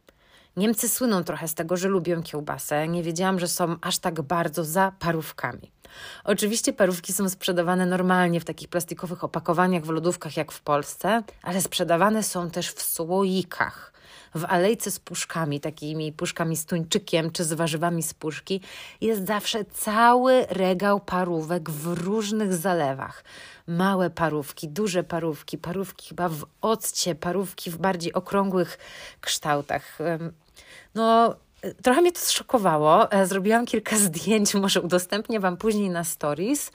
Niemcy 0.58 0.90
słyną 0.90 1.24
trochę 1.24 1.48
z 1.48 1.54
tego, 1.54 1.78
że 1.78 1.88
lubią 1.88 2.24
kiełbasę. 2.24 2.88
Nie 2.88 3.04
wiedziałam, 3.04 3.40
że 3.40 3.48
są 3.48 3.76
aż 3.82 3.98
tak 3.98 4.22
bardzo 4.22 4.64
za 4.64 4.92
parówkami. 5.00 5.72
Oczywiście 6.24 6.74
parówki 6.74 7.14
są 7.14 7.30
sprzedawane 7.30 7.86
normalnie 7.86 8.40
w 8.40 8.46
takich 8.46 8.68
plastikowych 8.68 9.24
opakowaniach 9.24 9.84
w 9.84 9.90
lodówkach 9.90 10.38
jak 10.38 10.52
w 10.52 10.62
Polsce, 10.62 11.24
ale 11.44 11.62
sprzedawane 11.62 12.24
są 12.24 12.50
też 12.50 12.72
w 12.72 12.82
słoikach. 12.82 13.92
W 14.36 14.46
alejce 14.46 14.92
z 14.92 15.00
puszkami, 15.00 15.60
takimi 15.60 16.12
puszkami 16.12 16.58
z 16.58 16.66
tuńczykiem 16.66 17.32
czy 17.32 17.44
z 17.44 17.54
warzywami 17.54 18.04
z 18.04 18.14
puszki, 18.14 18.62
jest 19.02 19.28
zawsze 19.28 19.66
cały 19.66 20.46
regał 20.50 21.00
parówek 21.00 21.70
w 21.70 21.88
różnych 22.04 22.54
zalewach. 22.54 23.24
Małe 23.68 24.10
parówki, 24.10 24.70
duże 24.70 25.04
parówki, 25.04 25.58
parówki 25.58 26.10
chyba 26.10 26.30
w 26.30 26.46
occie, 26.62 27.16
parówki 27.16 27.72
w 27.72 27.78
bardziej 27.78 28.14
okrągłych 28.14 28.78
kształtach. 29.22 29.98
No, 30.96 31.36
trochę 31.84 32.02
mnie 32.02 32.12
to 32.12 32.20
zszokowało. 32.20 33.12
E, 33.12 33.26
zrobiłam 33.26 33.66
kilka 33.66 33.98
zdjęć, 34.08 34.54
może 34.54 34.82
udostępnię 34.82 35.40
Wam 35.40 35.58
później 35.58 35.90
na 35.90 36.04
stories. 36.04 36.72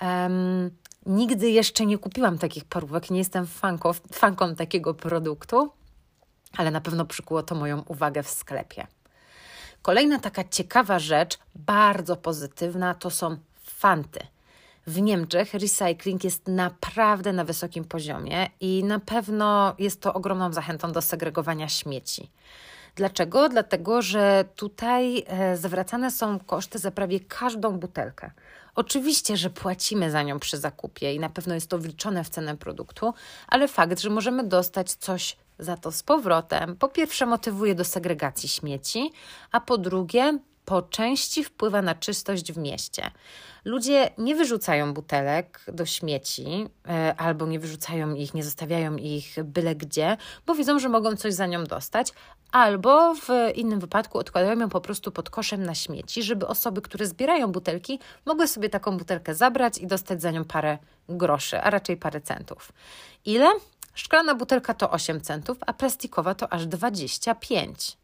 Um, 0.00 0.70
nigdy 1.06 1.50
jeszcze 1.50 1.86
nie 1.86 1.98
kupiłam 1.98 2.38
takich 2.38 2.64
parówek, 2.64 3.10
nie 3.10 3.18
jestem 3.18 3.46
fanką, 3.46 3.92
fanką 4.12 4.54
takiego 4.54 4.94
produktu, 4.94 5.70
ale 6.56 6.70
na 6.70 6.80
pewno 6.80 7.04
przykuło 7.04 7.42
to 7.42 7.54
moją 7.54 7.82
uwagę 7.88 8.22
w 8.22 8.30
sklepie. 8.30 8.86
Kolejna 9.82 10.18
taka 10.18 10.44
ciekawa 10.44 10.98
rzecz, 10.98 11.38
bardzo 11.54 12.16
pozytywna, 12.16 12.94
to 12.94 13.10
są 13.10 13.36
fanty. 13.64 14.20
W 14.86 15.00
Niemczech 15.00 15.54
recycling 15.54 16.24
jest 16.24 16.48
naprawdę 16.48 17.32
na 17.32 17.44
wysokim 17.44 17.84
poziomie 17.84 18.46
i 18.60 18.84
na 18.84 18.98
pewno 18.98 19.74
jest 19.78 20.00
to 20.00 20.14
ogromną 20.14 20.52
zachętą 20.52 20.92
do 20.92 21.02
segregowania 21.02 21.68
śmieci. 21.68 22.30
Dlaczego? 22.96 23.48
Dlatego, 23.48 24.02
że 24.02 24.44
tutaj 24.56 25.24
e, 25.26 25.56
zwracane 25.56 26.10
są 26.10 26.38
koszty 26.38 26.78
za 26.78 26.90
prawie 26.90 27.20
każdą 27.20 27.78
butelkę. 27.78 28.30
Oczywiście, 28.74 29.36
że 29.36 29.50
płacimy 29.50 30.10
za 30.10 30.22
nią 30.22 30.38
przy 30.38 30.58
zakupie 30.58 31.14
i 31.14 31.20
na 31.20 31.28
pewno 31.28 31.54
jest 31.54 31.70
to 31.70 31.78
wliczone 31.78 32.24
w 32.24 32.28
cenę 32.28 32.56
produktu, 32.56 33.14
ale 33.48 33.68
fakt, 33.68 34.00
że 34.00 34.10
możemy 34.10 34.44
dostać 34.44 34.92
coś 34.92 35.36
za 35.58 35.76
to 35.76 35.92
z 35.92 36.02
powrotem, 36.02 36.76
po 36.76 36.88
pierwsze 36.88 37.26
motywuje 37.26 37.74
do 37.74 37.84
segregacji 37.84 38.48
śmieci, 38.48 39.12
a 39.52 39.60
po 39.60 39.78
drugie 39.78 40.38
po 40.64 40.82
części 40.82 41.44
wpływa 41.44 41.82
na 41.82 41.94
czystość 41.94 42.52
w 42.52 42.58
mieście. 42.58 43.10
Ludzie 43.64 44.10
nie 44.18 44.34
wyrzucają 44.34 44.94
butelek 44.94 45.60
do 45.72 45.86
śmieci 45.86 46.66
e, 46.88 47.14
albo 47.16 47.46
nie 47.46 47.60
wyrzucają 47.60 48.14
ich, 48.14 48.34
nie 48.34 48.44
zostawiają 48.44 48.96
ich 48.96 49.36
byle 49.44 49.74
gdzie, 49.74 50.16
bo 50.46 50.54
widzą, 50.54 50.78
że 50.78 50.88
mogą 50.88 51.16
coś 51.16 51.34
za 51.34 51.46
nią 51.46 51.64
dostać, 51.64 52.12
albo 52.52 53.14
w 53.14 53.28
innym 53.54 53.80
wypadku 53.80 54.18
odkładają 54.18 54.60
ją 54.60 54.68
po 54.68 54.80
prostu 54.80 55.12
pod 55.12 55.30
koszem 55.30 55.62
na 55.62 55.74
śmieci, 55.74 56.22
żeby 56.22 56.46
osoby, 56.46 56.82
które 56.82 57.06
zbierają 57.06 57.52
butelki, 57.52 57.98
mogły 58.24 58.48
sobie 58.48 58.68
taką 58.68 58.98
butelkę 58.98 59.34
zabrać 59.34 59.78
i 59.78 59.86
dostać 59.86 60.22
za 60.22 60.30
nią 60.30 60.44
parę 60.44 60.78
groszy, 61.08 61.60
a 61.60 61.70
raczej 61.70 61.96
parę 61.96 62.20
centów. 62.20 62.72
Ile? 63.24 63.46
Szklana 63.94 64.34
butelka 64.34 64.74
to 64.74 64.90
8 64.90 65.20
centów, 65.20 65.58
a 65.66 65.72
plastikowa 65.72 66.34
to 66.34 66.52
aż 66.52 66.66
25. 66.66 67.96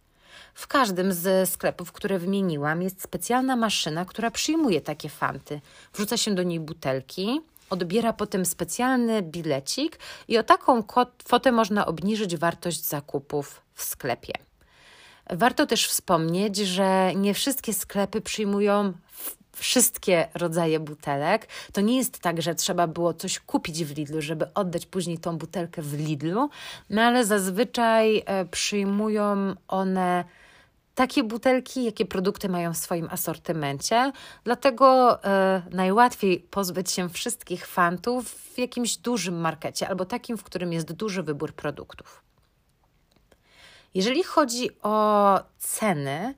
W 0.55 0.67
każdym 0.67 1.13
z 1.13 1.51
sklepów, 1.51 1.93
które 1.93 2.19
wymieniłam, 2.19 2.83
jest 2.83 3.03
specjalna 3.03 3.57
maszyna, 3.57 4.05
która 4.05 4.31
przyjmuje 4.31 4.81
takie 4.81 5.09
fanty. 5.09 5.61
Wrzuca 5.95 6.17
się 6.17 6.35
do 6.35 6.43
niej 6.43 6.61
butelki, 6.61 7.41
odbiera 7.71 8.13
potem 8.13 8.47
specjalny 8.47 9.23
bilecik 9.23 9.99
i 10.29 10.39
o 10.39 10.43
taką 10.43 10.83
kwotę 11.25 11.53
można 11.53 11.87
obniżyć 11.87 12.37
wartość 12.37 12.85
zakupów 12.85 13.63
w 13.75 13.83
sklepie. 13.83 14.33
Warto 15.31 15.67
też 15.67 15.89
wspomnieć, 15.89 16.57
że 16.57 17.15
nie 17.15 17.35
wszystkie 17.35 17.75
sklepy 17.75 18.21
przyjmują 18.21 18.93
wszystkie 19.57 20.29
rodzaje 20.35 20.81
butelek. 20.81 21.49
To 21.73 21.81
nie 21.81 21.97
jest 21.97 22.19
tak, 22.19 22.43
że 22.43 22.55
trzeba 22.55 22.87
było 22.87 23.15
coś 23.15 23.41
kupić 23.41 23.85
w 23.85 23.97
Lidlu, 23.97 24.23
żeby 24.23 24.55
oddać 24.55 24.87
później 24.87 25.19
tą 25.19 25.39
butelkę 25.39 25.83
w 25.83 25.99
Lidlu, 25.99 26.51
no 26.91 27.03
ale 27.03 27.25
zazwyczaj 27.25 28.23
e, 28.27 28.45
przyjmują 28.45 29.55
one 29.69 30.25
takie 30.95 31.25
butelki, 31.25 31.85
jakie 31.85 32.07
produkty 32.07 32.49
mają 32.49 32.75
w 32.75 32.77
swoim 32.77 33.09
asortymencie. 33.11 34.13
Dlatego 34.45 35.19
e, 35.25 35.63
najłatwiej 35.71 36.41
pozbyć 36.41 36.91
się 36.91 37.09
wszystkich 37.09 37.67
fantów 37.67 38.31
w 38.31 38.59
jakimś 38.59 38.97
dużym 38.97 39.41
markecie 39.41 39.89
albo 39.89 40.05
takim, 40.05 40.37
w 40.37 40.45
którym 40.45 40.73
jest 40.73 40.93
duży 40.93 41.23
wybór 41.23 41.53
produktów. 41.53 42.23
Jeżeli 43.95 44.23
chodzi 44.23 44.71
o 44.83 45.41
ceny, 45.59 46.35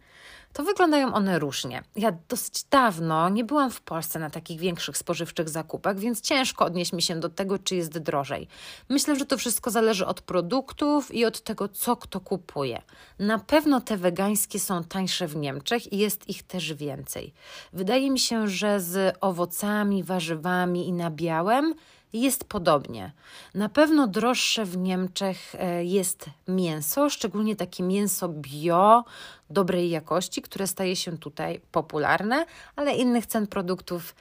to 0.52 0.62
wyglądają 0.62 1.14
one 1.14 1.38
różnie. 1.38 1.82
Ja 1.96 2.12
dosyć 2.28 2.64
dawno 2.64 3.28
nie 3.28 3.44
byłam 3.44 3.70
w 3.70 3.80
Polsce 3.80 4.18
na 4.18 4.30
takich 4.30 4.60
większych 4.60 4.96
spożywczych 4.96 5.48
zakupach, 5.48 5.98
więc 5.98 6.20
ciężko 6.20 6.64
odnieść 6.64 6.92
mi 6.92 7.02
się 7.02 7.20
do 7.20 7.28
tego, 7.28 7.58
czy 7.58 7.76
jest 7.76 7.98
drożej. 7.98 8.48
Myślę, 8.88 9.16
że 9.16 9.26
to 9.26 9.38
wszystko 9.38 9.70
zależy 9.70 10.06
od 10.06 10.20
produktów 10.20 11.14
i 11.14 11.24
od 11.24 11.40
tego, 11.40 11.68
co 11.68 11.96
kto 11.96 12.20
kupuje. 12.20 12.82
Na 13.18 13.38
pewno 13.38 13.80
te 13.80 13.96
wegańskie 13.96 14.60
są 14.60 14.84
tańsze 14.84 15.26
w 15.26 15.36
Niemczech 15.36 15.92
i 15.92 15.98
jest 15.98 16.28
ich 16.28 16.42
też 16.42 16.74
więcej. 16.74 17.34
Wydaje 17.72 18.10
mi 18.10 18.18
się, 18.18 18.48
że 18.48 18.80
z 18.80 19.16
owocami, 19.20 20.04
warzywami 20.04 20.88
i 20.88 20.92
nabiałem 20.92 21.74
jest 22.12 22.44
podobnie. 22.44 23.12
Na 23.54 23.68
pewno 23.68 24.06
droższe 24.06 24.64
w 24.64 24.76
Niemczech 24.76 25.54
e, 25.54 25.84
jest 25.84 26.26
mięso, 26.48 27.10
szczególnie 27.10 27.56
takie 27.56 27.82
mięso 27.82 28.28
bio, 28.28 29.04
dobrej 29.50 29.90
jakości, 29.90 30.42
które 30.42 30.66
staje 30.66 30.96
się 30.96 31.18
tutaj 31.18 31.60
popularne, 31.72 32.46
ale 32.76 32.94
innych 32.94 33.26
cen 33.26 33.46
produktów 33.46 34.14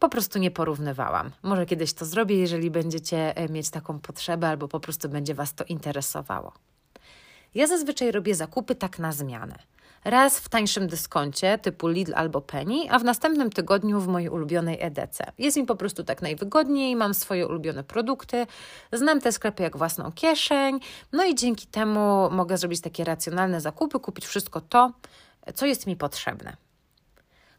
po 0.00 0.08
prostu 0.08 0.38
nie 0.38 0.50
porównywałam. 0.50 1.30
Może 1.42 1.66
kiedyś 1.66 1.92
to 1.92 2.04
zrobię, 2.04 2.36
jeżeli 2.36 2.70
będziecie 2.70 3.36
e, 3.36 3.48
mieć 3.48 3.70
taką 3.70 3.98
potrzebę, 3.98 4.48
albo 4.48 4.68
po 4.68 4.80
prostu 4.80 5.08
będzie 5.08 5.34
Was 5.34 5.54
to 5.54 5.64
interesowało. 5.64 6.52
Ja 7.54 7.66
zazwyczaj 7.66 8.12
robię 8.12 8.34
zakupy 8.34 8.74
tak 8.74 8.98
na 8.98 9.12
zmianę 9.12 9.71
raz 10.04 10.38
w 10.38 10.48
tańszym 10.48 10.86
dyskoncie 10.86 11.58
typu 11.58 11.88
Lidl 11.88 12.12
albo 12.14 12.40
Penny, 12.40 12.90
a 12.90 12.98
w 12.98 13.04
następnym 13.04 13.50
tygodniu 13.50 14.00
w 14.00 14.08
mojej 14.08 14.28
ulubionej 14.28 14.78
EDC. 14.80 15.32
Jest 15.38 15.56
mi 15.56 15.66
po 15.66 15.76
prostu 15.76 16.04
tak 16.04 16.22
najwygodniej, 16.22 16.96
mam 16.96 17.14
swoje 17.14 17.46
ulubione 17.48 17.84
produkty, 17.84 18.46
znam 18.92 19.20
te 19.20 19.32
sklepy 19.32 19.62
jak 19.62 19.76
własną 19.76 20.12
kieszeń, 20.12 20.80
no 21.12 21.24
i 21.24 21.34
dzięki 21.34 21.66
temu 21.66 22.30
mogę 22.30 22.58
zrobić 22.58 22.80
takie 22.80 23.04
racjonalne 23.04 23.60
zakupy, 23.60 24.00
kupić 24.00 24.26
wszystko 24.26 24.60
to, 24.60 24.92
co 25.54 25.66
jest 25.66 25.86
mi 25.86 25.96
potrzebne. 25.96 26.56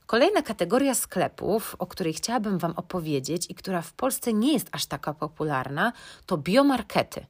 Kolejna 0.06 0.42
kategoria 0.42 0.96
sklepów, 0.96 1.76
o 1.80 1.88
której 1.88 2.14
chciałabym 2.14 2.58
Wam 2.58 2.74
opowiedzieć 2.76 3.50
i 3.50 3.56
która 3.56 3.82
w 3.82 3.94
Polsce 3.94 4.34
nie 4.34 4.54
jest 4.54 4.68
aż 4.72 4.86
taka 4.86 5.14
popularna, 5.14 5.94
to 6.26 6.38
biomarkety. 6.38 7.26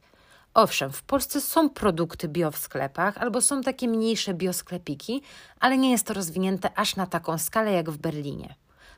Owszem, 0.54 0.92
w 0.92 1.04
Polsce 1.04 1.42
są 1.42 1.70
produkty 1.70 2.28
bio 2.28 2.52
w 2.52 2.58
sklepach 2.58 3.18
albo 3.18 3.42
są 3.42 3.62
takie 3.62 3.88
mniejsze 3.88 4.34
biosklepiki, 4.34 5.22
ale 5.60 5.78
nie 5.78 5.92
jest 5.92 6.08
to 6.08 6.14
rozwinięte 6.14 6.78
aż 6.78 6.96
na 6.96 7.08
taką 7.08 7.38
skalę 7.38 7.72
jak 7.72 7.90
w 7.90 7.98
Berlinie. 7.98 8.56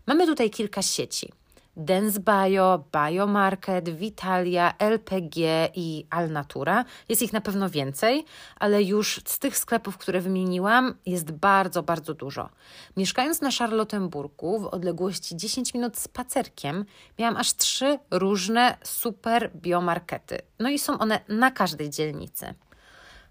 Mamy 0.08 0.26
tutaj 0.26 0.50
kilka 0.50 0.82
sieci. 0.82 1.32
Dance 1.78 2.20
Bio, 2.20 2.84
Biomarket, 2.92 3.90
Vitalia, 3.90 4.74
LPG 4.80 5.70
i 5.76 6.08
Alnatura. 6.10 6.86
Jest 7.10 7.22
ich 7.22 7.34
na 7.34 7.42
pewno 7.42 7.70
więcej, 7.70 8.26
ale 8.60 8.84
już 8.84 9.22
z 9.26 9.40
tych 9.40 9.58
sklepów, 9.58 9.98
które 9.98 10.22
wymieniłam, 10.22 10.96
jest 11.06 11.32
bardzo, 11.32 11.84
bardzo 11.84 12.14
dużo. 12.14 12.50
Mieszkając 12.98 13.42
na 13.42 13.52
Charlottenburgu 13.52 14.60
w 14.60 14.66
odległości 14.66 15.38
10 15.38 15.74
minut 15.74 15.98
spacerkiem, 15.98 16.86
miałam 17.20 17.38
aż 17.38 17.54
trzy 17.54 18.00
różne 18.12 18.78
super 18.84 19.52
biomarkety. 19.56 20.40
No 20.60 20.70
i 20.70 20.80
są 20.80 21.00
one 21.00 21.20
na 21.28 21.52
każdej 21.52 21.90
dzielnicy. 21.90 22.54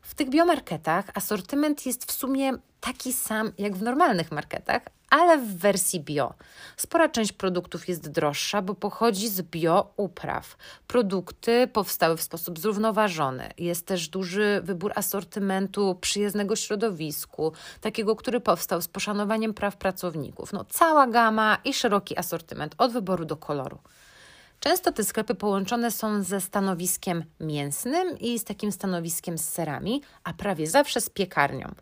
W 0.04 0.14
tych 0.14 0.30
biomarketach 0.30 1.04
asortyment 1.14 1.86
jest 1.86 2.12
w 2.12 2.12
sumie 2.12 2.52
taki 2.80 3.12
sam 3.12 3.52
jak 3.58 3.76
w 3.76 3.82
normalnych 3.82 4.32
marketach, 4.32 4.82
ale 5.10 5.38
w 5.38 5.58
wersji 5.58 6.00
bio. 6.00 6.34
Spora 6.76 7.08
część 7.08 7.32
produktów 7.32 7.88
jest 7.88 8.10
droższa, 8.10 8.62
bo 8.62 8.74
pochodzi 8.74 9.28
z 9.28 9.42
bio 9.42 9.92
upraw. 9.96 10.56
Produkty 10.86 11.66
powstały 11.66 12.16
w 12.16 12.22
sposób 12.22 12.58
zrównoważony. 12.58 13.50
Jest 13.58 13.86
też 13.86 14.08
duży 14.08 14.60
wybór 14.64 14.92
asortymentu 14.94 15.98
przyjaznego 16.00 16.56
środowisku, 16.56 17.52
takiego, 17.80 18.16
który 18.16 18.40
powstał 18.40 18.82
z 18.82 18.88
poszanowaniem 18.88 19.54
praw 19.54 19.76
pracowników. 19.76 20.52
No, 20.52 20.64
cała 20.64 21.06
gama 21.06 21.58
i 21.64 21.74
szeroki 21.74 22.18
asortyment 22.18 22.74
od 22.78 22.92
wyboru 22.92 23.24
do 23.24 23.36
koloru. 23.36 23.78
Często 24.64 24.92
te 24.92 25.04
sklepy 25.04 25.34
połączone 25.34 25.90
są 25.90 26.22
ze 26.22 26.40
stanowiskiem 26.40 27.24
mięsnym 27.40 28.18
i 28.18 28.38
z 28.38 28.44
takim 28.44 28.72
stanowiskiem 28.72 29.38
z 29.38 29.48
serami, 29.48 30.02
a 30.24 30.34
prawie 30.34 30.66
zawsze 30.66 31.00
z 31.00 31.10
piekarnią. 31.10 31.74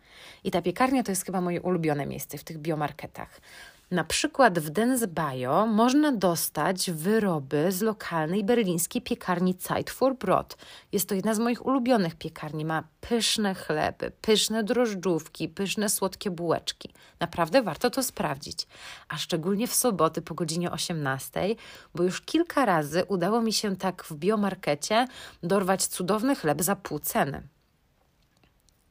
I 0.43 0.51
ta 0.51 0.61
piekarnia 0.61 1.03
to 1.03 1.11
jest 1.11 1.25
chyba 1.25 1.41
moje 1.41 1.61
ulubione 1.61 2.05
miejsce 2.05 2.37
w 2.37 2.43
tych 2.43 2.57
biomarketach. 2.57 3.41
Na 3.93 4.03
przykład 4.03 4.59
w 4.59 4.69
Densbajo 4.69 5.65
można 5.65 6.11
dostać 6.11 6.91
wyroby 6.91 7.71
z 7.71 7.81
lokalnej 7.81 8.43
berlińskiej 8.43 9.01
piekarni 9.01 9.55
Zeit 9.55 9.89
for 9.89 10.15
Brot. 10.15 10.57
Jest 10.91 11.09
to 11.09 11.15
jedna 11.15 11.33
z 11.33 11.39
moich 11.39 11.65
ulubionych 11.65 12.15
piekarni. 12.15 12.65
Ma 12.65 12.83
pyszne 13.01 13.55
chleby, 13.55 14.11
pyszne 14.21 14.63
drożdżówki, 14.63 15.49
pyszne 15.49 15.89
słodkie 15.89 16.31
bułeczki. 16.31 16.89
Naprawdę 17.19 17.61
warto 17.61 17.89
to 17.89 18.03
sprawdzić. 18.03 18.67
A 19.07 19.17
szczególnie 19.17 19.67
w 19.67 19.75
soboty 19.75 20.21
po 20.21 20.33
godzinie 20.33 20.71
18, 20.71 21.55
bo 21.95 22.03
już 22.03 22.21
kilka 22.21 22.65
razy 22.65 23.05
udało 23.07 23.41
mi 23.41 23.53
się 23.53 23.75
tak 23.75 24.03
w 24.03 24.15
biomarkecie 24.15 25.07
dorwać 25.43 25.85
cudowny 25.85 26.35
chleb 26.35 26.61
za 26.61 26.75
pół 26.75 26.99
ceny. 26.99 27.52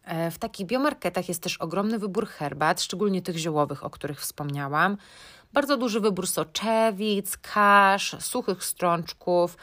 E, 0.04 0.30
w 0.30 0.38
takich 0.38 0.66
biomarketach 0.66 1.28
jest 1.28 1.42
też 1.42 1.56
ogromny 1.56 1.98
wybór 1.98 2.26
herbat, 2.26 2.82
szczególnie 2.82 3.22
tych 3.22 3.36
ziołowych, 3.36 3.84
o 3.84 3.90
których 3.90 4.20
wspomniałam. 4.20 4.96
Bardzo 5.52 5.76
duży 5.76 6.00
wybór 6.00 6.26
soczewic, 6.26 7.36
kasz, 7.36 8.16
suchych 8.20 8.64
strączków. 8.64 9.56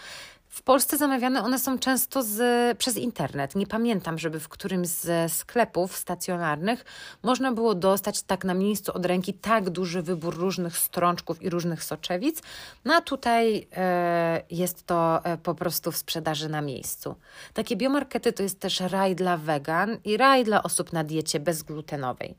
W 0.50 0.62
Polsce 0.62 0.98
zamawiane 0.98 1.44
one 1.44 1.60
są 1.60 1.80
często 1.80 2.24
z, 2.24 2.78
przez 2.78 2.98
internet. 2.98 3.56
Nie 3.56 3.68
pamiętam, 3.68 4.20
żeby 4.20 4.40
w 4.40 4.50
którymś 4.50 4.88
ze 4.88 5.30
sklepów 5.30 5.98
stacjonarnych 5.98 6.86
można 7.24 7.52
było 7.52 7.76
dostać 7.76 8.22
tak 8.22 8.46
na 8.46 8.54
miejscu 8.54 8.94
od 8.94 9.06
ręki 9.06 9.34
tak 9.34 9.70
duży 9.70 10.02
wybór 10.02 10.38
różnych 10.38 10.78
strączków 10.78 11.42
i 11.42 11.50
różnych 11.50 11.84
soczewic. 11.84 12.42
No 12.86 12.94
a 12.94 13.02
tutaj 13.02 13.68
e, 13.76 14.42
jest 14.52 14.86
to 14.86 15.26
e, 15.26 15.38
po 15.38 15.56
prostu 15.56 15.92
w 15.92 15.98
sprzedaży 15.98 16.50
na 16.50 16.62
miejscu. 16.62 17.16
Takie 17.54 17.76
biomarkety 17.76 18.34
to 18.34 18.44
jest 18.44 18.60
też 18.60 18.80
raj 18.80 19.16
dla 19.16 19.38
wegan 19.38 19.98
i 20.04 20.18
raj 20.18 20.44
dla 20.44 20.64
osób 20.64 20.94
na 20.94 21.04
diecie 21.04 21.40
bezglutenowej. 21.40 22.36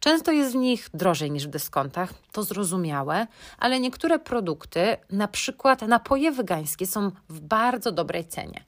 Często 0.00 0.32
jest 0.32 0.52
w 0.52 0.56
nich 0.56 0.88
drożej 0.94 1.30
niż 1.30 1.46
w 1.46 1.50
dyskontach, 1.50 2.14
to 2.32 2.42
zrozumiałe, 2.42 3.26
ale 3.58 3.80
niektóre 3.80 4.18
produkty, 4.18 4.96
na 5.10 5.28
przykład 5.28 5.82
napoje 5.82 6.32
wegańskie, 6.32 6.86
są 6.86 7.10
w 7.28 7.40
bardzo 7.54 7.92
dobrej 7.92 8.24
cenie. 8.24 8.64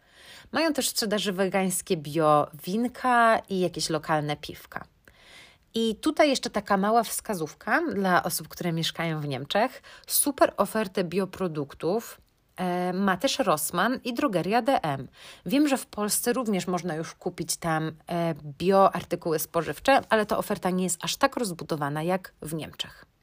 Mają 0.53 0.72
też 0.72 0.88
sprzedaży 0.88 1.33
wegańskie 1.33 1.96
bio 1.96 2.46
winka 2.64 3.38
i 3.49 3.61
jakieś 3.61 3.90
lokalne 3.90 4.37
piwka. 4.37 4.85
I 5.75 5.96
tutaj 5.96 6.29
jeszcze 6.29 6.51
taka 6.51 6.77
mała 6.77 7.03
wskazówka 7.03 7.83
dla 7.94 8.22
osób, 8.22 8.49
które 8.49 8.72
mieszkają 8.72 9.20
w 9.20 9.29
Niemczech. 9.29 9.83
Super 10.07 10.55
ofertę 10.57 11.05
bioproduktów 11.05 12.20
e, 12.57 12.92
ma 12.92 13.16
też 13.16 13.38
Rossmann 13.38 14.01
i 14.05 14.14
drogeria 14.14 14.62
DM. 14.62 15.09
Wiem, 15.46 15.68
że 15.68 15.77
w 15.77 15.87
Polsce 15.87 16.33
również 16.33 16.66
można 16.66 16.94
już 16.94 17.14
kupić 17.14 17.57
tam 17.57 17.92
e, 18.09 18.35
bioartykuły 18.59 19.38
spożywcze, 19.38 20.01
ale 20.09 20.27
ta 20.27 20.38
oferta 20.38 20.70
nie 20.70 20.85
jest 20.85 21.05
aż 21.05 21.16
tak 21.16 21.37
rozbudowana 21.37 22.03
jak 22.03 22.33
w 22.42 22.55
Niemczech. 22.55 23.15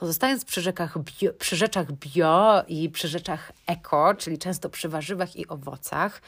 Pozostając 0.00 0.44
przy, 0.44 0.60
rzekach 0.60 0.98
bio, 0.98 1.32
przy 1.32 1.56
rzeczach 1.56 1.92
bio 1.92 2.62
i 2.68 2.90
przy 2.90 3.08
rzeczach 3.08 3.52
eko, 3.66 4.14
czyli 4.14 4.38
często 4.38 4.70
przy 4.70 4.88
warzywach 4.88 5.36
i 5.36 5.48
owocach, 5.48 6.22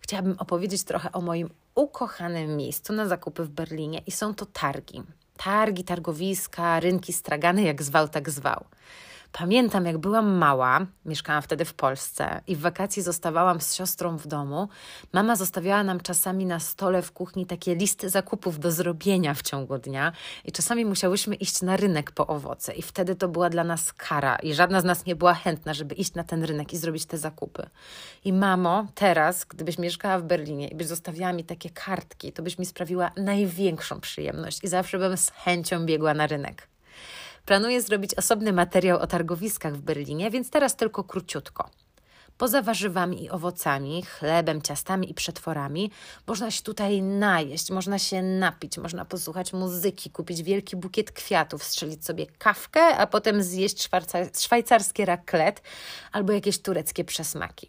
chciałabym 0.00 0.38
opowiedzieć 0.38 0.84
trochę 0.84 1.12
o 1.12 1.20
moim 1.20 1.50
ukochanym 1.74 2.56
miejscu 2.56 2.92
na 2.92 3.08
zakupy 3.08 3.44
w 3.44 3.48
Berlinie 3.48 4.02
i 4.06 4.10
są 4.10 4.34
to 4.34 4.46
targi. 4.46 5.02
Targi, 5.36 5.84
targowiska, 5.84 6.80
rynki 6.80 7.12
stragany, 7.12 7.62
jak 7.62 7.82
zwał, 7.82 8.08
tak 8.08 8.30
zwał. 8.30 8.64
Pamiętam, 9.32 9.86
jak 9.86 9.98
byłam 9.98 10.36
mała, 10.36 10.86
mieszkałam 11.04 11.42
wtedy 11.42 11.64
w 11.64 11.74
Polsce 11.74 12.40
i 12.46 12.56
w 12.56 12.60
wakacji 12.60 13.02
zostawałam 13.02 13.60
z 13.60 13.74
siostrą 13.74 14.16
w 14.16 14.26
domu. 14.26 14.68
Mama 15.12 15.36
zostawiała 15.36 15.84
nam 15.84 16.00
czasami 16.00 16.46
na 16.46 16.60
stole 16.60 17.02
w 17.02 17.12
kuchni 17.12 17.46
takie 17.46 17.74
listy 17.74 18.10
zakupów 18.10 18.58
do 18.58 18.72
zrobienia 18.72 19.34
w 19.34 19.42
ciągu 19.42 19.78
dnia 19.78 20.12
i 20.44 20.52
czasami 20.52 20.84
musiałyśmy 20.84 21.34
iść 21.34 21.62
na 21.62 21.76
rynek 21.76 22.10
po 22.10 22.26
owoce 22.26 22.74
i 22.74 22.82
wtedy 22.82 23.14
to 23.14 23.28
była 23.28 23.50
dla 23.50 23.64
nas 23.64 23.92
kara 23.92 24.36
i 24.36 24.54
żadna 24.54 24.80
z 24.80 24.84
nas 24.84 25.06
nie 25.06 25.16
była 25.16 25.34
chętna, 25.34 25.74
żeby 25.74 25.94
iść 25.94 26.14
na 26.14 26.24
ten 26.24 26.44
rynek 26.44 26.72
i 26.72 26.76
zrobić 26.76 27.06
te 27.06 27.18
zakupy. 27.18 27.68
I 28.24 28.32
mamo, 28.32 28.86
teraz, 28.94 29.44
gdybyś 29.44 29.78
mieszkała 29.78 30.18
w 30.18 30.22
Berlinie 30.22 30.68
i 30.68 30.74
byś 30.74 30.86
zostawiała 30.86 31.32
mi 31.32 31.44
takie 31.44 31.70
kartki, 31.70 32.32
to 32.32 32.42
byś 32.42 32.58
mi 32.58 32.66
sprawiła 32.66 33.10
największą 33.16 34.00
przyjemność 34.00 34.64
i 34.64 34.68
zawsze 34.68 34.98
bym 34.98 35.16
z 35.16 35.30
chęcią 35.30 35.86
biegła 35.86 36.14
na 36.14 36.26
rynek. 36.26 36.67
Planuję 37.48 37.82
zrobić 37.82 38.14
osobny 38.14 38.52
materiał 38.52 38.98
o 38.98 39.06
targowiskach 39.06 39.74
w 39.74 39.80
Berlinie, 39.80 40.30
więc 40.30 40.50
teraz 40.50 40.76
tylko 40.76 41.04
króciutko. 41.04 41.70
Poza 42.38 42.62
warzywami 42.62 43.24
i 43.24 43.30
owocami, 43.30 44.02
chlebem, 44.02 44.62
ciastami 44.62 45.10
i 45.10 45.14
przetworami, 45.14 45.90
można 46.26 46.50
się 46.50 46.62
tutaj 46.62 47.02
najeść, 47.02 47.70
można 47.70 47.98
się 47.98 48.22
napić, 48.22 48.78
można 48.78 49.04
posłuchać 49.04 49.52
muzyki, 49.52 50.10
kupić 50.10 50.42
wielki 50.42 50.76
bukiet 50.76 51.12
kwiatów, 51.12 51.64
strzelić 51.64 52.04
sobie 52.04 52.26
kawkę, 52.26 52.80
a 52.80 53.06
potem 53.06 53.42
zjeść 53.42 53.88
szwajcarskie 54.38 55.04
raclette 55.04 55.62
albo 56.12 56.32
jakieś 56.32 56.58
tureckie 56.58 57.04
przesmaki. 57.04 57.68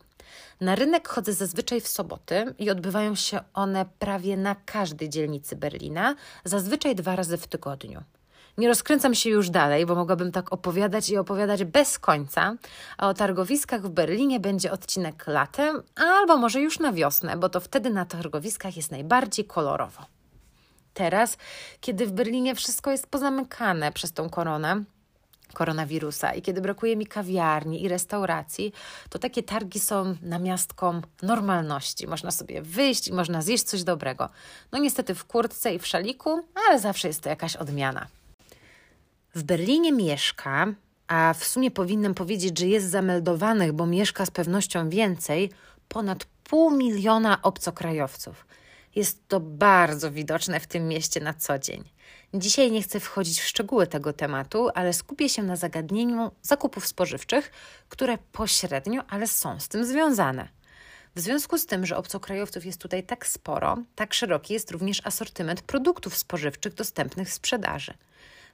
Na 0.61 0.75
rynek 0.75 1.07
chodzę 1.07 1.33
zazwyczaj 1.33 1.81
w 1.81 1.87
soboty 1.87 2.53
i 2.57 2.69
odbywają 2.69 3.15
się 3.15 3.39
one 3.53 3.85
prawie 3.99 4.37
na 4.37 4.55
każdej 4.55 5.09
dzielnicy 5.09 5.55
Berlina, 5.55 6.15
zazwyczaj 6.43 6.95
dwa 6.95 7.15
razy 7.15 7.37
w 7.37 7.47
tygodniu. 7.47 8.03
Nie 8.57 8.67
rozkręcam 8.67 9.15
się 9.15 9.29
już 9.29 9.49
dalej, 9.49 9.85
bo 9.85 9.95
mogłabym 9.95 10.31
tak 10.31 10.53
opowiadać 10.53 11.09
i 11.09 11.17
opowiadać 11.17 11.63
bez 11.63 11.99
końca, 11.99 12.55
a 12.97 13.09
o 13.09 13.13
targowiskach 13.13 13.81
w 13.81 13.89
Berlinie 13.89 14.39
będzie 14.39 14.71
odcinek 14.71 15.27
latem, 15.27 15.83
albo 15.95 16.37
może 16.37 16.61
już 16.61 16.79
na 16.79 16.93
wiosnę, 16.93 17.37
bo 17.37 17.49
to 17.49 17.59
wtedy 17.59 17.89
na 17.89 18.05
targowiskach 18.05 18.77
jest 18.77 18.91
najbardziej 18.91 19.45
kolorowo. 19.45 20.05
Teraz, 20.93 21.37
kiedy 21.81 22.05
w 22.05 22.11
Berlinie 22.11 22.55
wszystko 22.55 22.91
jest 22.91 23.07
pozamykane 23.07 23.91
przez 23.91 24.11
tą 24.13 24.29
koronę, 24.29 24.83
koronawirusa 25.53 26.33
i 26.33 26.41
kiedy 26.41 26.61
brakuje 26.61 26.95
mi 26.95 27.07
kawiarni 27.07 27.83
i 27.83 27.87
restauracji, 27.87 28.73
to 29.09 29.19
takie 29.19 29.43
targi 29.43 29.79
są 29.79 30.15
namiastką 30.21 31.01
normalności. 31.21 32.07
Można 32.07 32.31
sobie 32.31 32.61
wyjść 32.61 33.07
i 33.07 33.13
można 33.13 33.41
zjeść 33.41 33.63
coś 33.63 33.83
dobrego. 33.83 34.29
No 34.71 34.79
niestety 34.79 35.15
w 35.15 35.25
kurtce 35.25 35.73
i 35.73 35.79
w 35.79 35.87
szaliku, 35.87 36.47
ale 36.67 36.79
zawsze 36.79 37.07
jest 37.07 37.21
to 37.21 37.29
jakaś 37.29 37.55
odmiana. 37.55 38.07
W 39.35 39.43
Berlinie 39.43 39.91
mieszka, 39.91 40.73
a 41.07 41.33
w 41.37 41.43
sumie 41.43 41.71
powinnam 41.71 42.13
powiedzieć, 42.13 42.59
że 42.59 42.67
jest 42.67 42.89
zameldowanych, 42.89 43.73
bo 43.73 43.85
mieszka 43.85 44.25
z 44.25 44.31
pewnością 44.31 44.89
więcej, 44.89 45.51
ponad 45.87 46.25
pół 46.43 46.71
miliona 46.71 47.41
obcokrajowców. 47.41 48.45
Jest 48.95 49.27
to 49.27 49.39
bardzo 49.39 50.11
widoczne 50.11 50.59
w 50.59 50.67
tym 50.67 50.87
mieście 50.87 51.19
na 51.19 51.33
co 51.33 51.59
dzień. 51.59 51.83
Dzisiaj 52.33 52.71
nie 52.71 52.81
chcę 52.81 52.99
wchodzić 52.99 53.41
w 53.41 53.47
szczegóły 53.47 53.87
tego 53.87 54.13
tematu, 54.13 54.69
ale 54.75 54.93
skupię 54.93 55.29
się 55.29 55.43
na 55.43 55.55
zagadnieniu 55.55 56.31
zakupów 56.41 56.87
spożywczych, 56.87 57.51
które 57.89 58.17
pośrednio, 58.31 59.03
ale 59.09 59.27
są 59.27 59.59
z 59.59 59.67
tym 59.67 59.85
związane. 59.85 60.47
W 61.15 61.19
związku 61.19 61.57
z 61.57 61.65
tym, 61.65 61.85
że 61.85 61.97
obcokrajowców 61.97 62.65
jest 62.65 62.81
tutaj 62.81 63.03
tak 63.03 63.27
sporo, 63.27 63.77
tak 63.95 64.13
szeroki 64.13 64.53
jest 64.53 64.71
również 64.71 65.07
asortyment 65.07 65.61
produktów 65.61 66.17
spożywczych 66.17 66.73
dostępnych 66.73 67.29
w 67.29 67.33
sprzedaży. 67.33 67.93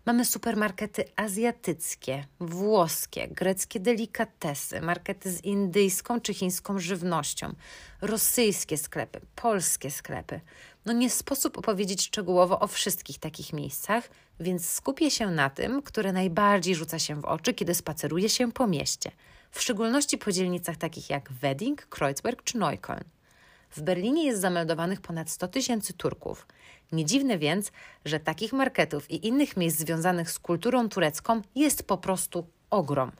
Mamy 0.05 0.25
supermarkety 0.25 1.05
azjatyckie, 1.15 2.25
włoskie, 2.39 3.27
greckie 3.27 3.79
delikatesy, 3.79 4.81
markety 4.81 5.31
z 5.31 5.43
indyjską 5.43 6.21
czy 6.21 6.33
chińską 6.33 6.79
żywnością, 6.79 7.53
rosyjskie 8.01 8.77
sklepy, 8.77 9.21
polskie 9.35 9.91
sklepy. 9.91 10.41
No 10.85 10.93
nie 10.93 11.09
sposób 11.09 11.57
opowiedzieć 11.57 12.01
szczegółowo 12.01 12.59
o 12.59 12.67
wszystkich 12.67 13.19
takich 13.19 13.53
miejscach, 13.53 14.09
więc 14.39 14.69
skupię 14.69 15.11
się 15.11 15.31
na 15.31 15.49
tym, 15.49 15.81
które 15.81 16.13
najbardziej 16.13 16.75
rzuca 16.75 16.99
się 16.99 17.21
w 17.21 17.25
oczy, 17.25 17.53
kiedy 17.53 17.75
spaceruje 17.75 18.29
się 18.29 18.51
po 18.51 18.67
mieście, 18.67 19.11
w 19.51 19.61
szczególności 19.61 20.17
po 20.17 20.31
dzielnicach 20.31 20.77
takich 20.77 21.09
jak 21.09 21.31
Wedding, 21.31 21.85
Kreuzberg 21.85 22.43
czy 22.43 22.57
Neukölln. 22.57 23.03
W 23.71 23.81
Berlinie 23.81 24.25
jest 24.25 24.41
zameldowanych 24.41 25.01
ponad 25.01 25.29
100 25.29 25.47
tysięcy 25.47 25.93
Turków. 25.93 26.47
Nie 26.95 27.05
dziwne 27.05 27.37
więc, 27.37 27.71
że 28.05 28.19
takich 28.19 28.53
marketów 28.53 29.11
i 29.11 29.27
innych 29.27 29.57
miejsc 29.57 29.79
związanych 29.79 30.31
z 30.31 30.39
kulturą 30.39 30.89
turecką 30.89 31.41
jest 31.55 31.87
po 31.87 31.97
prostu 31.97 32.47
ogrom. 32.69 33.11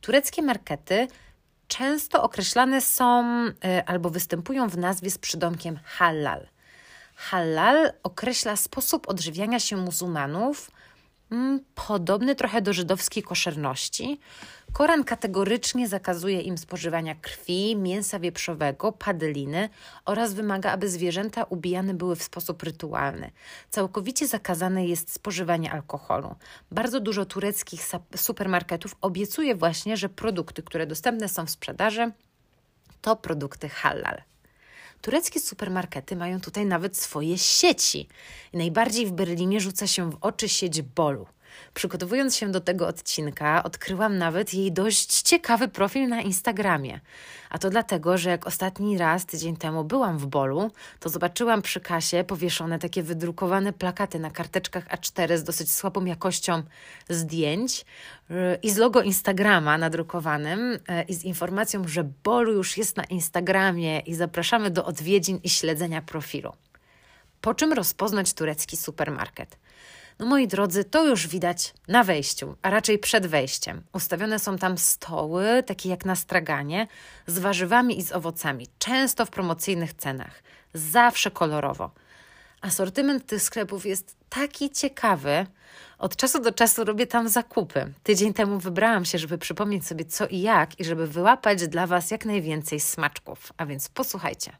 Tureckie 0.00 0.42
markety 0.42 1.08
często 1.68 2.22
określane 2.22 2.80
są 2.80 3.24
y, 3.46 3.84
albo 3.86 4.10
występują 4.10 4.68
w 4.68 4.78
nazwie 4.78 5.10
z 5.10 5.18
przydomkiem 5.18 5.78
halal. 5.84 6.46
Halal 7.14 7.92
określa 8.02 8.56
sposób 8.56 9.08
odżywiania 9.08 9.60
się 9.60 9.76
muzułmanów, 9.76 10.70
mm, 11.30 11.60
podobny 11.74 12.34
trochę 12.34 12.62
do 12.62 12.72
żydowskiej 12.72 13.22
koszerności, 13.22 14.20
Koran 14.72 15.04
kategorycznie 15.04 15.88
zakazuje 15.88 16.40
im 16.40 16.58
spożywania 16.58 17.14
krwi, 17.14 17.76
mięsa 17.76 18.18
wieprzowego, 18.18 18.92
padliny 18.92 19.68
oraz 20.04 20.34
wymaga, 20.34 20.72
aby 20.72 20.88
zwierzęta 20.88 21.44
ubijane 21.44 21.94
były 21.94 22.16
w 22.16 22.22
sposób 22.22 22.62
rytualny. 22.62 23.30
Całkowicie 23.70 24.26
zakazane 24.26 24.86
jest 24.86 25.12
spożywanie 25.12 25.72
alkoholu. 25.72 26.34
Bardzo 26.70 27.00
dużo 27.00 27.24
tureckich 27.24 27.80
supermarketów 28.16 28.96
obiecuje 29.00 29.54
właśnie, 29.54 29.96
że 29.96 30.08
produkty, 30.08 30.62
które 30.62 30.86
dostępne 30.86 31.28
są 31.28 31.46
w 31.46 31.50
sprzedaży, 31.50 32.12
to 33.00 33.16
produkty 33.16 33.68
halal. 33.68 34.22
Tureckie 35.00 35.40
supermarkety 35.40 36.16
mają 36.16 36.40
tutaj 36.40 36.66
nawet 36.66 36.96
swoje 36.96 37.38
sieci. 37.38 38.08
Najbardziej 38.52 39.06
w 39.06 39.12
Berlinie 39.12 39.60
rzuca 39.60 39.86
się 39.86 40.10
w 40.10 40.18
oczy 40.20 40.48
sieć 40.48 40.82
Bolu. 40.82 41.26
Przygotowując 41.74 42.36
się 42.36 42.52
do 42.52 42.60
tego 42.60 42.86
odcinka, 42.86 43.62
odkryłam 43.62 44.18
nawet 44.18 44.54
jej 44.54 44.72
dość 44.72 45.22
ciekawy 45.22 45.68
profil 45.68 46.08
na 46.08 46.20
Instagramie. 46.20 47.00
A 47.50 47.58
to 47.58 47.70
dlatego, 47.70 48.18
że 48.18 48.30
jak 48.30 48.46
ostatni 48.46 48.98
raz 48.98 49.26
tydzień 49.26 49.56
temu 49.56 49.84
byłam 49.84 50.18
w 50.18 50.26
Bolu, 50.26 50.70
to 51.00 51.08
zobaczyłam 51.08 51.62
przy 51.62 51.80
kasie 51.80 52.24
powieszone 52.24 52.78
takie 52.78 53.02
wydrukowane 53.02 53.72
plakaty 53.72 54.18
na 54.18 54.30
karteczkach 54.30 54.88
A4 54.88 55.36
z 55.36 55.44
dosyć 55.44 55.72
słabą 55.72 56.04
jakością 56.04 56.62
zdjęć 57.08 57.84
yy, 58.30 58.36
i 58.62 58.70
z 58.70 58.76
logo 58.76 59.02
Instagrama 59.02 59.78
nadrukowanym 59.78 60.72
yy, 60.72 61.02
i 61.02 61.14
z 61.14 61.24
informacją, 61.24 61.88
że 61.88 62.04
Bolu 62.24 62.52
już 62.52 62.76
jest 62.76 62.96
na 62.96 63.04
Instagramie 63.04 64.00
i 64.00 64.14
zapraszamy 64.14 64.70
do 64.70 64.84
odwiedzin 64.84 65.40
i 65.42 65.50
śledzenia 65.50 66.02
profilu. 66.02 66.52
Po 67.40 67.54
czym 67.54 67.72
rozpoznać 67.72 68.32
turecki 68.34 68.76
supermarket? 68.76 69.56
No 70.18 70.26
moi 70.26 70.48
drodzy, 70.48 70.84
to 70.84 71.06
już 71.06 71.26
widać 71.26 71.74
na 71.88 72.04
wejściu, 72.04 72.56
a 72.62 72.70
raczej 72.70 72.98
przed 72.98 73.26
wejściem. 73.26 73.82
Ustawione 73.92 74.38
są 74.38 74.58
tam 74.58 74.78
stoły, 74.78 75.62
takie 75.66 75.88
jak 75.88 76.04
na 76.04 76.16
straganie, 76.16 76.86
z 77.26 77.38
warzywami 77.38 77.98
i 77.98 78.02
z 78.02 78.12
owocami, 78.12 78.66
często 78.78 79.26
w 79.26 79.30
promocyjnych 79.30 79.94
cenach, 79.94 80.42
zawsze 80.74 81.30
kolorowo. 81.30 81.90
Asortyment 82.60 83.26
tych 83.26 83.42
sklepów 83.42 83.86
jest 83.86 84.16
taki 84.28 84.70
ciekawy. 84.70 85.46
Od 85.98 86.16
czasu 86.16 86.40
do 86.40 86.52
czasu 86.52 86.84
robię 86.84 87.06
tam 87.06 87.28
zakupy. 87.28 87.92
Tydzień 88.02 88.34
temu 88.34 88.58
wybrałam 88.58 89.04
się, 89.04 89.18
żeby 89.18 89.38
przypomnieć 89.38 89.86
sobie 89.86 90.04
co 90.04 90.26
i 90.26 90.40
jak 90.40 90.80
i 90.80 90.84
żeby 90.84 91.06
wyłapać 91.06 91.68
dla 91.68 91.86
Was 91.86 92.10
jak 92.10 92.24
najwięcej 92.24 92.80
smaczków. 92.80 93.52
A 93.56 93.66
więc 93.66 93.88
posłuchajcie. 93.88 94.52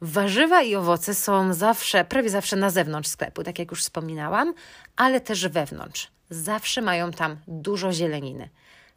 Warzywa 0.00 0.62
i 0.62 0.74
owoce 0.74 1.14
są 1.14 1.54
zawsze, 1.54 2.04
prawie 2.04 2.30
zawsze 2.30 2.56
na 2.56 2.70
zewnątrz 2.70 3.08
sklepu, 3.08 3.42
tak 3.42 3.58
jak 3.58 3.70
już 3.70 3.82
wspominałam, 3.82 4.54
ale 4.96 5.20
też 5.20 5.48
wewnątrz. 5.48 6.10
Zawsze 6.30 6.82
mają 6.82 7.10
tam 7.10 7.36
dużo 7.48 7.92
zieleniny. 7.92 8.48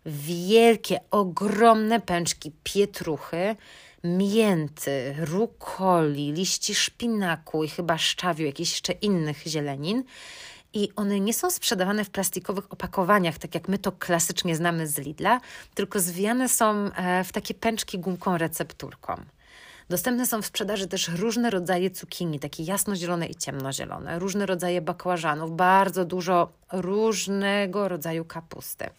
Wielkie, 0.05 0.99
ogromne 1.12 1.99
pęczki 1.99 2.51
pietruchy, 2.63 3.55
mięty, 4.03 5.15
rukoli, 5.19 6.33
liści 6.33 6.75
szpinaku 6.75 7.63
i 7.63 7.69
chyba 7.69 7.97
szczawiu, 7.97 8.45
jakichś 8.45 8.71
jeszcze 8.71 8.93
innych 8.93 9.43
zielenin. 9.47 10.03
I 10.73 10.89
one 10.95 11.19
nie 11.19 11.33
są 11.33 11.51
sprzedawane 11.51 12.05
w 12.05 12.09
plastikowych 12.09 12.73
opakowaniach, 12.73 13.38
tak 13.38 13.55
jak 13.55 13.67
my 13.67 13.77
to 13.77 13.91
klasycznie 13.91 14.55
znamy 14.55 14.88
z 14.88 14.97
Lidla, 14.97 15.41
tylko 15.73 15.99
zwijane 15.99 16.49
są 16.49 16.91
e, 16.95 17.23
w 17.23 17.31
takie 17.31 17.53
pęczki 17.53 17.99
gumką 17.99 18.38
recepturką. 18.38 19.21
Dostępne 19.89 20.25
są 20.25 20.41
w 20.41 20.45
sprzedaży 20.45 20.88
też 20.88 21.08
różne 21.08 21.49
rodzaje 21.49 21.91
cukinii, 21.91 22.39
takie 22.39 22.63
jasnozielone 22.63 23.28
i 23.28 23.36
ciemnozielone, 23.36 24.19
różne 24.19 24.45
rodzaje 24.45 24.82
bakłażanów, 24.82 25.56
bardzo 25.56 26.06
dużo 26.06 26.52
różnego 26.71 27.88
rodzaju 27.88 28.25
kapusty. 28.25 28.89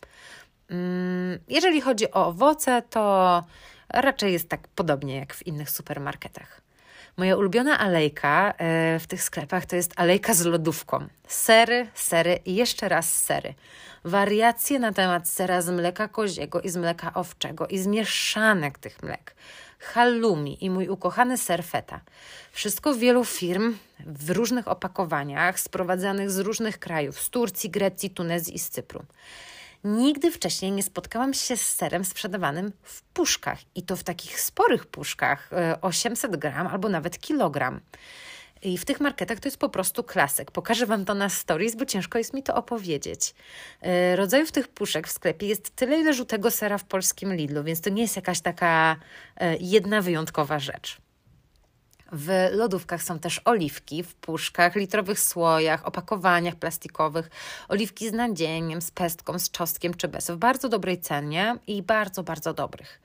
Mm, 0.71 1.39
jeżeli 1.49 1.81
chodzi 1.81 2.11
o 2.11 2.27
owoce, 2.27 2.83
to 2.91 3.45
raczej 3.89 4.33
jest 4.33 4.49
tak 4.49 4.69
podobnie 4.69 5.17
jak 5.17 5.35
w 5.35 5.47
innych 5.47 5.71
supermarketach. 5.71 6.61
Moja 7.17 7.37
ulubiona 7.37 7.79
alejka 7.79 8.55
e, 8.59 8.99
w 8.99 9.07
tych 9.07 9.23
sklepach 9.23 9.67
to 9.67 9.77
jest 9.77 9.93
alejka 9.97 10.35
z 10.35 10.45
lodówką. 10.45 11.07
Sery, 11.29 11.87
sery 11.95 12.39
i 12.45 12.55
jeszcze 12.55 12.89
raz 12.89 13.13
sery. 13.19 13.55
Wariacje 14.05 14.79
na 14.79 14.93
temat 14.93 15.29
sera 15.29 15.63
z 15.63 15.71
mleka 15.71 16.09
koziego 16.09 16.61
i 16.61 16.69
z 16.69 16.77
mleka 16.77 17.15
owczego 17.15 17.67
i 17.67 17.79
z 17.79 17.87
mieszanek 17.87 18.79
tych 18.79 19.03
mlek 19.03 19.35
halloumi 19.81 20.65
i 20.65 20.71
mój 20.71 20.89
ukochany 20.89 21.39
ser 21.39 21.65
feta. 21.65 22.01
Wszystko 22.53 22.95
wielu 22.95 23.25
firm 23.25 23.77
w 24.07 24.31
różnych 24.31 24.69
opakowaniach, 24.69 25.61
sprowadzanych 25.61 26.31
z 26.31 26.39
różnych 26.39 26.79
krajów, 26.79 27.21
z 27.21 27.31
Turcji, 27.31 27.71
Grecji, 27.71 28.11
Tunezji 28.11 28.55
i 28.55 28.59
z 28.59 28.69
Cypru. 28.69 29.03
Nigdy 29.85 30.31
wcześniej 30.31 30.73
nie 30.73 30.83
spotkałam 30.83 31.35
się 31.35 31.57
z 31.57 31.73
serem 31.73 32.05
sprzedawanym 32.05 32.73
w 32.83 33.03
puszkach 33.03 33.59
i 33.75 33.83
to 33.83 33.97
w 33.97 34.03
takich 34.03 34.41
sporych 34.41 34.87
puszkach 34.87 35.51
800 35.81 36.35
e, 36.35 36.39
gram 36.39 36.67
albo 36.67 36.89
nawet 36.89 37.19
kilogram. 37.19 37.81
I 38.63 38.79
w 38.79 38.85
tych 38.85 39.01
marketach 39.01 39.41
to 39.41 39.49
jest 39.49 39.59
po 39.59 39.69
prostu 39.69 40.05
klasyk. 40.05 40.51
Pokażę 40.51 40.87
Wam 40.87 41.05
to 41.05 41.15
na 41.15 41.29
stories, 41.29 41.77
bo 41.77 41.85
ciężko 41.85 42.19
jest 42.19 42.35
mi 42.35 42.43
to 42.43 42.55
opowiedzieć. 42.55 43.35
Yy, 43.83 44.17
rodzajów 44.17 44.53
tych 44.53 44.69
puszek 44.69 45.09
w 45.09 45.13
sklepie 45.13 45.47
jest 45.47 45.77
tyle, 45.77 45.99
ile 45.99 46.15
żółtego 46.15 46.51
sera 46.51 46.79
w 46.79 46.85
polskim 46.85 47.35
Lidlu, 47.35 47.65
więc 47.65 47.81
to 47.81 47.91
nie 47.91 48.03
jest 48.03 48.17
jakaś 48.17 48.41
taka 48.41 48.97
yy, 49.41 49.57
jedna 49.61 50.03
wyjątkowa 50.03 50.59
rzecz. 50.59 50.99
W 52.13 52.49
lodówkach 52.53 53.03
są 53.03 53.19
też 53.19 53.41
oliwki 53.45 54.03
w 54.03 54.15
puszkach, 54.15 54.77
litrowych 54.77 55.21
słojach, 55.21 55.87
opakowaniach 55.87 56.55
plastikowych, 56.55 57.31
oliwki 57.69 58.09
z 58.09 58.13
nadzieniem, 58.13 58.83
z 58.83 58.91
pestką, 58.91 59.39
z 59.39 59.51
czosnkiem 59.51 59.95
czy 59.95 60.09
bez, 60.09 60.31
w 60.31 60.37
bardzo 60.37 60.69
dobrej 60.69 61.01
cenie 61.01 61.57
i 61.67 61.83
bardzo, 61.83 62.23
bardzo 62.23 62.55
dobrych 62.55 63.01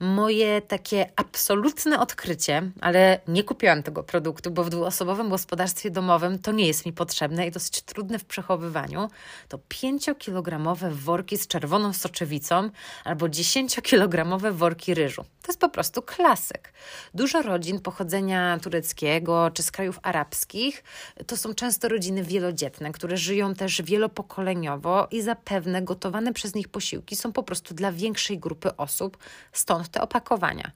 moje 0.00 0.62
takie 0.62 1.10
absolutne 1.16 2.00
odkrycie, 2.00 2.70
ale 2.80 3.20
nie 3.28 3.44
kupiłam 3.44 3.82
tego 3.82 4.02
produktu, 4.02 4.50
bo 4.50 4.64
w 4.64 4.70
dwuosobowym 4.70 5.28
gospodarstwie 5.28 5.90
domowym 5.90 6.38
to 6.38 6.52
nie 6.52 6.66
jest 6.66 6.86
mi 6.86 6.92
potrzebne 6.92 7.46
i 7.46 7.50
dosyć 7.50 7.82
trudne 7.82 8.18
w 8.18 8.24
przechowywaniu, 8.24 9.10
to 9.48 9.58
5-kilogramowe 9.58 10.92
worki 10.92 11.38
z 11.38 11.46
czerwoną 11.46 11.92
soczewicą 11.92 12.70
albo 13.04 13.26
10-kilogramowe 13.26 14.52
worki 14.52 14.94
ryżu. 14.94 15.22
To 15.22 15.52
jest 15.52 15.60
po 15.60 15.68
prostu 15.68 16.02
klasyk. 16.02 16.72
Dużo 17.14 17.42
rodzin 17.42 17.80
pochodzenia 17.80 18.58
tureckiego 18.62 19.50
czy 19.54 19.62
z 19.62 19.70
krajów 19.70 19.98
arabskich 20.02 20.84
to 21.26 21.36
są 21.36 21.54
często 21.54 21.88
rodziny 21.88 22.22
wielodzietne, 22.22 22.92
które 22.92 23.16
żyją 23.16 23.54
też 23.54 23.82
wielopokoleniowo 23.82 25.08
i 25.10 25.22
zapewne 25.22 25.82
gotowane 25.82 26.32
przez 26.32 26.54
nich 26.54 26.68
posiłki 26.68 27.16
są 27.16 27.32
po 27.32 27.42
prostu 27.42 27.74
dla 27.74 27.92
większej 27.92 28.38
grupy 28.38 28.76
osób, 28.76 29.18
stąd 29.52 29.87
te 29.88 30.00
opakowania. 30.00 30.70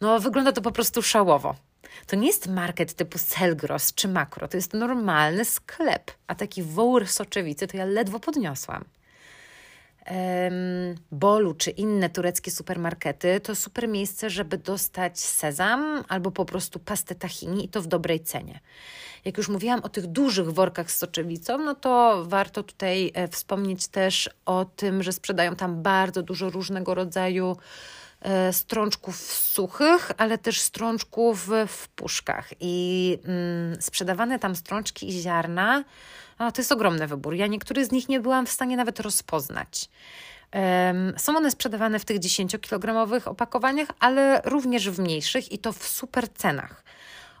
No, 0.00 0.20
wygląda 0.20 0.52
to 0.52 0.60
po 0.60 0.72
prostu 0.72 1.02
szałowo. 1.02 1.54
To 2.06 2.16
nie 2.16 2.26
jest 2.26 2.46
market 2.46 2.94
typu 2.94 3.18
Selgros 3.18 3.94
czy 3.94 4.08
Makro, 4.08 4.48
to 4.48 4.56
jest 4.56 4.74
normalny 4.74 5.44
sklep, 5.44 6.10
a 6.26 6.34
taki 6.34 6.62
wołr 6.62 7.08
soczewicy 7.08 7.66
to 7.66 7.76
ja 7.76 7.84
ledwo 7.84 8.20
podniosłam. 8.20 8.84
Bolu 11.10 11.54
czy 11.54 11.70
inne 11.70 12.10
tureckie 12.10 12.50
supermarkety 12.50 13.40
to 13.40 13.54
super 13.54 13.88
miejsce, 13.88 14.30
żeby 14.30 14.58
dostać 14.58 15.20
sezam 15.20 16.04
albo 16.08 16.30
po 16.30 16.44
prostu 16.44 16.78
pastę 16.78 17.14
tahini 17.14 17.64
i 17.64 17.68
to 17.68 17.82
w 17.82 17.86
dobrej 17.86 18.20
cenie. 18.20 18.60
Jak 19.24 19.38
już 19.38 19.48
mówiłam 19.48 19.80
o 19.82 19.88
tych 19.88 20.06
dużych 20.06 20.50
workach 20.50 20.90
z 20.90 20.96
soczewicą, 20.96 21.58
no 21.58 21.74
to 21.74 22.24
warto 22.28 22.62
tutaj 22.62 23.10
e, 23.14 23.28
wspomnieć 23.28 23.88
też 23.88 24.30
o 24.46 24.64
tym, 24.64 25.02
że 25.02 25.12
sprzedają 25.12 25.56
tam 25.56 25.82
bardzo 25.82 26.22
dużo 26.22 26.50
różnego 26.50 26.94
rodzaju 26.94 27.56
strączków 28.52 29.16
suchych, 29.32 30.10
ale 30.16 30.38
też 30.38 30.60
strączków 30.60 31.50
w 31.68 31.88
puszkach. 31.88 32.50
I 32.60 33.18
mm, 33.24 33.82
sprzedawane 33.82 34.38
tam 34.38 34.56
strączki 34.56 35.08
i 35.08 35.22
ziarna, 35.22 35.84
to 36.38 36.52
jest 36.58 36.72
ogromny 36.72 37.06
wybór. 37.06 37.34
Ja 37.34 37.46
niektórych 37.46 37.86
z 37.86 37.92
nich 37.92 38.08
nie 38.08 38.20
byłam 38.20 38.46
w 38.46 38.50
stanie 38.50 38.76
nawet 38.76 39.00
rozpoznać. 39.00 39.90
Są 41.16 41.36
one 41.36 41.50
sprzedawane 41.50 41.98
w 41.98 42.04
tych 42.04 42.18
10-kilogramowych 42.18 43.28
opakowaniach, 43.28 43.88
ale 44.00 44.40
również 44.44 44.90
w 44.90 44.98
mniejszych 44.98 45.52
i 45.52 45.58
to 45.58 45.72
w 45.72 45.88
super 45.88 46.32
cenach. 46.32 46.83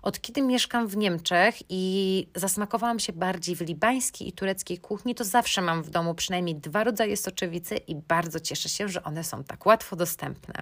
Od 0.04 0.20
kiedy 0.20 0.42
mieszkam 0.42 0.88
w 0.88 0.96
Niemczech 0.96 1.54
i 1.68 2.26
zasmakowałam 2.34 2.98
się 2.98 3.12
bardziej 3.12 3.56
w 3.56 3.60
libańskiej 3.60 4.28
i 4.28 4.32
tureckiej 4.32 4.78
kuchni, 4.78 5.14
to 5.14 5.24
zawsze 5.24 5.62
mam 5.62 5.82
w 5.82 5.90
domu 5.90 6.14
przynajmniej 6.14 6.54
dwa 6.54 6.84
rodzaje 6.84 7.16
soczewicy 7.16 7.76
i 7.76 7.94
bardzo 7.94 8.40
cieszę 8.40 8.68
się, 8.68 8.88
że 8.88 9.02
one 9.02 9.24
są 9.24 9.44
tak 9.44 9.66
łatwo 9.66 9.96
dostępne. 9.96 10.54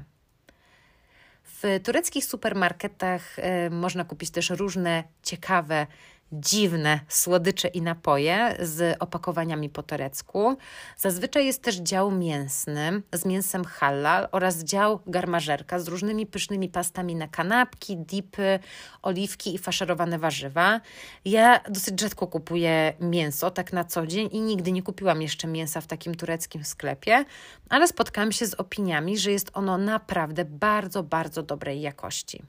W 1.44 1.81
tureckich 1.85 2.24
supermarketach 2.24 3.38
y, 3.38 3.42
można 3.70 4.05
kupić 4.05 4.31
też 4.31 4.50
różne 4.50 5.05
ciekawe 5.22 5.87
dziwne 6.33 7.01
słodycze 7.09 7.68
i 7.68 7.83
napoje 7.83 8.57
z 8.61 8.97
opakowaniami 9.01 9.68
po 9.71 9.83
turecku. 9.83 10.57
Zazwyczaj 10.97 11.47
jest 11.47 11.62
też 11.62 11.77
dział 11.77 12.11
mięsny 12.11 13.03
z 13.12 13.25
mięsem 13.25 13.64
halal 13.64 14.29
oraz 14.33 14.64
dział 14.64 15.01
garmażerka 15.07 15.79
z 15.79 15.88
różnymi 15.88 16.27
pysznymi 16.27 16.68
pastami 16.68 17.14
na 17.14 17.29
kanapki, 17.29 17.97
dipy, 17.97 18.59
oliwki 19.03 19.55
i 19.55 19.59
faszerowane 19.59 20.18
warzywa. 20.18 20.81
Ja 21.25 21.61
dosyć 21.68 22.01
rzadko 22.01 22.27
kupuję 22.27 22.92
mięso 23.01 23.51
tak 23.51 23.73
na 23.73 23.85
co 23.85 24.07
dzień 24.07 24.29
i 24.33 24.40
nigdy 24.40 24.73
nie 24.73 24.83
kupiłam 24.83 25.23
jeszcze 25.23 25.49
mięsa 25.49 25.81
w 25.81 25.87
takim 25.87 26.14
tureckim 26.14 26.64
sklepie, 26.64 27.25
ale 27.68 27.88
spotkałam 27.88 28.33
się 28.33 28.47
z 28.47 28.55
opiniami, 28.55 29.18
że 29.18 29.33
jest 29.33 29.51
ono 29.55 29.79
naprawdę 29.79 30.45
bardzo, 30.45 31.03
bardzo 31.03 31.42
dobrej 31.42 31.81
jakości. 31.81 32.42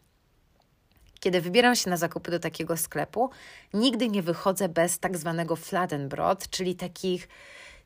Kiedy 1.23 1.41
wybieram 1.41 1.75
się 1.75 1.89
na 1.89 1.97
zakupy 1.97 2.31
do 2.31 2.39
takiego 2.39 2.77
sklepu, 2.77 3.29
nigdy 3.73 4.09
nie 4.09 4.23
wychodzę 4.23 4.69
bez 4.69 4.99
tak 4.99 5.17
zwanego 5.17 5.55
fladenbrot, 5.55 6.49
czyli 6.49 6.75
takich 6.75 7.27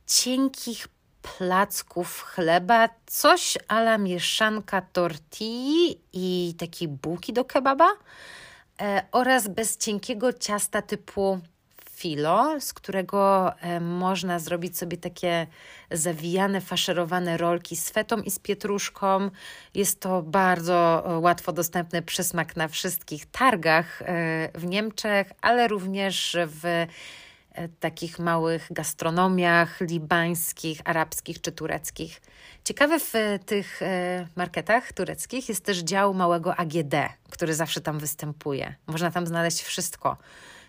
cienkich 0.07 0.87
placków 1.21 2.21
chleba, 2.21 2.89
coś 3.05 3.57
ala 3.67 3.97
mieszanka 3.97 4.81
tortilli 4.81 6.01
i 6.13 6.55
takiej 6.59 6.87
bułki 6.87 7.33
do 7.33 7.45
kebaba 7.45 7.89
e, 8.81 9.03
oraz 9.11 9.47
bez 9.47 9.77
cienkiego 9.77 10.33
ciasta 10.33 10.81
typu 10.81 11.39
filo, 11.97 12.61
z 12.61 12.73
którego 12.73 13.53
e, 13.59 13.79
można 13.79 14.39
zrobić 14.39 14.77
sobie 14.77 14.97
takie 14.97 15.47
zawijane, 15.91 16.61
faszerowane 16.61 17.37
rolki 17.37 17.75
z 17.75 17.89
fetą 17.89 18.21
i 18.21 18.31
z 18.31 18.39
pietruszką. 18.39 19.29
Jest 19.73 19.99
to 19.99 20.21
bardzo 20.21 21.03
e, 21.05 21.19
łatwo 21.19 21.53
dostępny 21.53 22.01
przysmak 22.01 22.55
na 22.55 22.67
wszystkich 22.67 23.25
targach 23.25 24.01
e, 24.01 24.05
w 24.55 24.65
Niemczech, 24.65 25.31
ale 25.41 25.67
również 25.67 26.37
w 26.39 26.85
takich 27.79 28.19
małych 28.19 28.67
gastronomiach 28.71 29.81
libańskich, 29.81 30.81
arabskich 30.85 31.41
czy 31.41 31.51
tureckich. 31.51 32.21
Ciekawe 32.63 32.99
w 32.99 33.13
tych 33.45 33.79
marketach 34.35 34.93
tureckich 34.93 35.49
jest 35.49 35.65
też 35.65 35.77
dział 35.77 36.13
małego 36.13 36.55
AGD, 36.55 36.95
który 37.29 37.53
zawsze 37.53 37.81
tam 37.81 37.99
występuje. 37.99 38.75
Można 38.87 39.11
tam 39.11 39.27
znaleźć 39.27 39.61
wszystko 39.61 40.17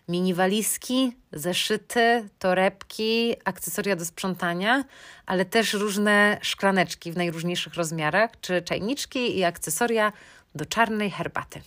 mini 0.08 0.34
walizki, 0.34 1.12
zeszyty, 1.32 2.28
torebki, 2.38 3.34
akcesoria 3.44 3.96
do 3.96 4.04
sprzątania, 4.04 4.84
ale 5.26 5.44
też 5.44 5.74
różne 5.74 6.38
szklaneczki 6.42 7.12
w 7.12 7.16
najróżniejszych 7.16 7.74
rozmiarach, 7.74 8.30
czy 8.40 8.62
czajniczki 8.62 9.38
i 9.38 9.44
akcesoria 9.44 10.12
do 10.54 10.66
czarnej 10.66 11.10
herbaty. 11.10 11.60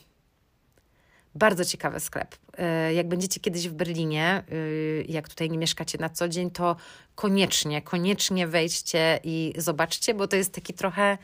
Bardzo 1.35 1.65
ciekawy 1.65 1.99
sklep. 1.99 2.35
E, 2.57 2.93
jak 2.93 3.07
będziecie 3.07 3.39
kiedyś 3.39 3.69
w 3.69 3.73
Berlinie, 3.73 4.43
y, 4.51 5.05
jak 5.09 5.29
tutaj 5.29 5.49
nie 5.49 5.57
mieszkacie 5.57 5.97
na 5.97 6.09
co 6.09 6.29
dzień, 6.29 6.51
to 6.51 6.75
koniecznie, 7.15 7.81
koniecznie 7.81 8.47
wejdźcie 8.47 9.19
i 9.23 9.53
zobaczcie, 9.57 10.13
bo 10.13 10.27
to 10.27 10.35
jest 10.35 10.53
taki 10.53 10.73
trochę 10.73 11.17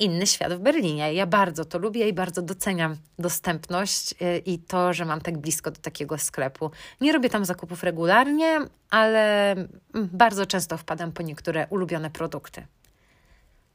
inny 0.00 0.26
świat 0.26 0.52
w 0.52 0.58
Berlinie. 0.58 1.14
Ja 1.14 1.26
bardzo 1.26 1.64
to 1.64 1.78
lubię 1.78 2.08
i 2.08 2.12
bardzo 2.12 2.42
doceniam 2.42 2.96
dostępność 3.18 4.12
y, 4.12 4.38
i 4.38 4.58
to, 4.58 4.92
że 4.92 5.04
mam 5.04 5.20
tak 5.20 5.38
blisko 5.38 5.70
do 5.70 5.80
takiego 5.80 6.18
sklepu. 6.18 6.70
Nie 7.00 7.12
robię 7.12 7.30
tam 7.30 7.44
zakupów 7.44 7.82
regularnie, 7.82 8.58
ale 8.90 9.52
mm, 9.52 9.68
bardzo 9.92 10.46
często 10.46 10.76
wpadam 10.76 11.12
po 11.12 11.22
niektóre 11.22 11.66
ulubione 11.70 12.10
produkty. 12.10 12.66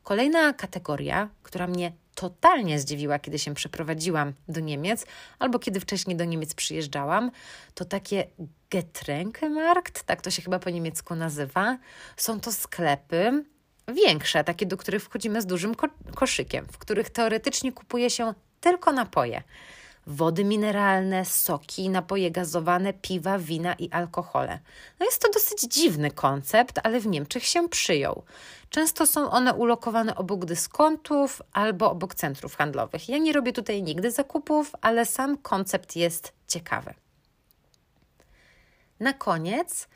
Kolejna 0.03 0.53
kategoria, 0.53 1.29
która 1.43 1.67
mnie 1.67 1.91
totalnie 2.15 2.79
zdziwiła, 2.79 3.19
kiedy 3.19 3.39
się 3.39 3.53
przeprowadziłam 3.53 4.33
do 4.47 4.59
Niemiec, 4.59 5.05
albo 5.39 5.59
kiedy 5.59 5.79
wcześniej 5.79 6.17
do 6.17 6.25
Niemiec 6.25 6.53
przyjeżdżałam, 6.53 7.31
to 7.73 7.85
takie 7.85 8.27
Getränkemarkt, 8.69 10.03
tak 10.05 10.21
to 10.21 10.31
się 10.31 10.41
chyba 10.41 10.59
po 10.59 10.69
niemiecku 10.69 11.15
nazywa. 11.15 11.77
Są 12.17 12.39
to 12.39 12.51
sklepy, 12.51 13.45
większe, 13.87 14.43
takie, 14.43 14.65
do 14.65 14.77
których 14.77 15.03
wchodzimy 15.03 15.41
z 15.41 15.45
dużym 15.45 15.75
ko 15.75 15.87
koszykiem, 16.15 16.65
w 16.71 16.77
których 16.77 17.09
teoretycznie 17.09 17.71
kupuje 17.71 18.09
się 18.09 18.33
tylko 18.61 18.91
napoje. 18.91 19.43
Wody 20.07 20.43
mineralne, 20.43 21.25
soki, 21.25 21.89
napoje 21.89 22.31
gazowane, 22.31 22.93
piwa, 22.93 23.39
wina 23.39 23.73
i 23.73 23.89
alkohole. 23.89 24.59
No 24.99 25.05
jest 25.05 25.21
to 25.21 25.31
dosyć 25.31 25.61
dziwny 25.61 26.11
koncept, 26.11 26.79
ale 26.83 26.99
w 26.99 27.07
Niemczech 27.07 27.45
się 27.45 27.69
przyjął. 27.69 28.23
Często 28.69 29.07
są 29.07 29.31
one 29.31 29.53
ulokowane 29.53 30.15
obok 30.15 30.45
dyskontów 30.45 31.41
albo 31.53 31.91
obok 31.91 32.15
centrów 32.15 32.55
handlowych. 32.55 33.09
Ja 33.09 33.17
nie 33.17 33.33
robię 33.33 33.53
tutaj 33.53 33.83
nigdy 33.83 34.11
zakupów, 34.11 34.71
ale 34.81 35.05
sam 35.05 35.37
koncept 35.37 35.95
jest 35.95 36.33
ciekawy. 36.47 36.93
Na 38.99 39.13
koniec 39.13 39.87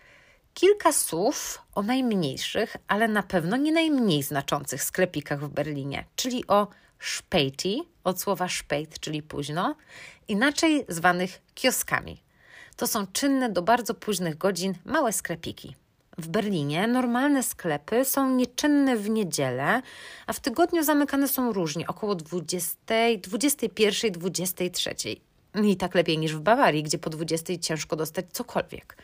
kilka 0.53 0.91
słów 0.91 1.61
o 1.75 1.81
najmniejszych, 1.81 2.77
ale 2.87 3.07
na 3.07 3.23
pewno 3.23 3.57
nie 3.57 3.71
najmniej 3.71 4.23
znaczących 4.23 4.83
sklepikach 4.83 5.45
w 5.45 5.49
Berlinie, 5.49 6.05
czyli 6.15 6.47
o 6.47 6.67
Späti, 6.99 7.81
od 8.03 8.21
słowa 8.21 8.49
spät, 8.49 8.99
czyli 8.99 9.23
późno, 9.23 9.75
inaczej 10.27 10.85
zwanych 10.87 11.41
kioskami. 11.55 12.21
To 12.75 12.87
są 12.87 13.07
czynne 13.07 13.49
do 13.49 13.61
bardzo 13.61 13.93
późnych 13.93 14.37
godzin 14.37 14.73
małe 14.85 15.13
sklepiki. 15.13 15.75
W 16.17 16.27
Berlinie 16.27 16.87
normalne 16.87 17.43
sklepy 17.43 18.05
są 18.05 18.29
nieczynne 18.29 18.97
w 18.97 19.09
niedzielę, 19.09 19.81
a 20.27 20.33
w 20.33 20.39
tygodniu 20.39 20.83
zamykane 20.83 21.27
są 21.27 21.53
różnie, 21.53 21.87
około 21.87 22.15
20, 22.15 22.77
21, 23.23 24.11
23. 24.11 24.95
I 25.63 25.77
tak 25.77 25.95
lepiej 25.95 26.17
niż 26.17 26.35
w 26.35 26.39
Bawarii, 26.39 26.83
gdzie 26.83 26.97
po 26.97 27.09
20 27.09 27.57
ciężko 27.57 27.95
dostać 27.95 28.25
cokolwiek. 28.31 28.97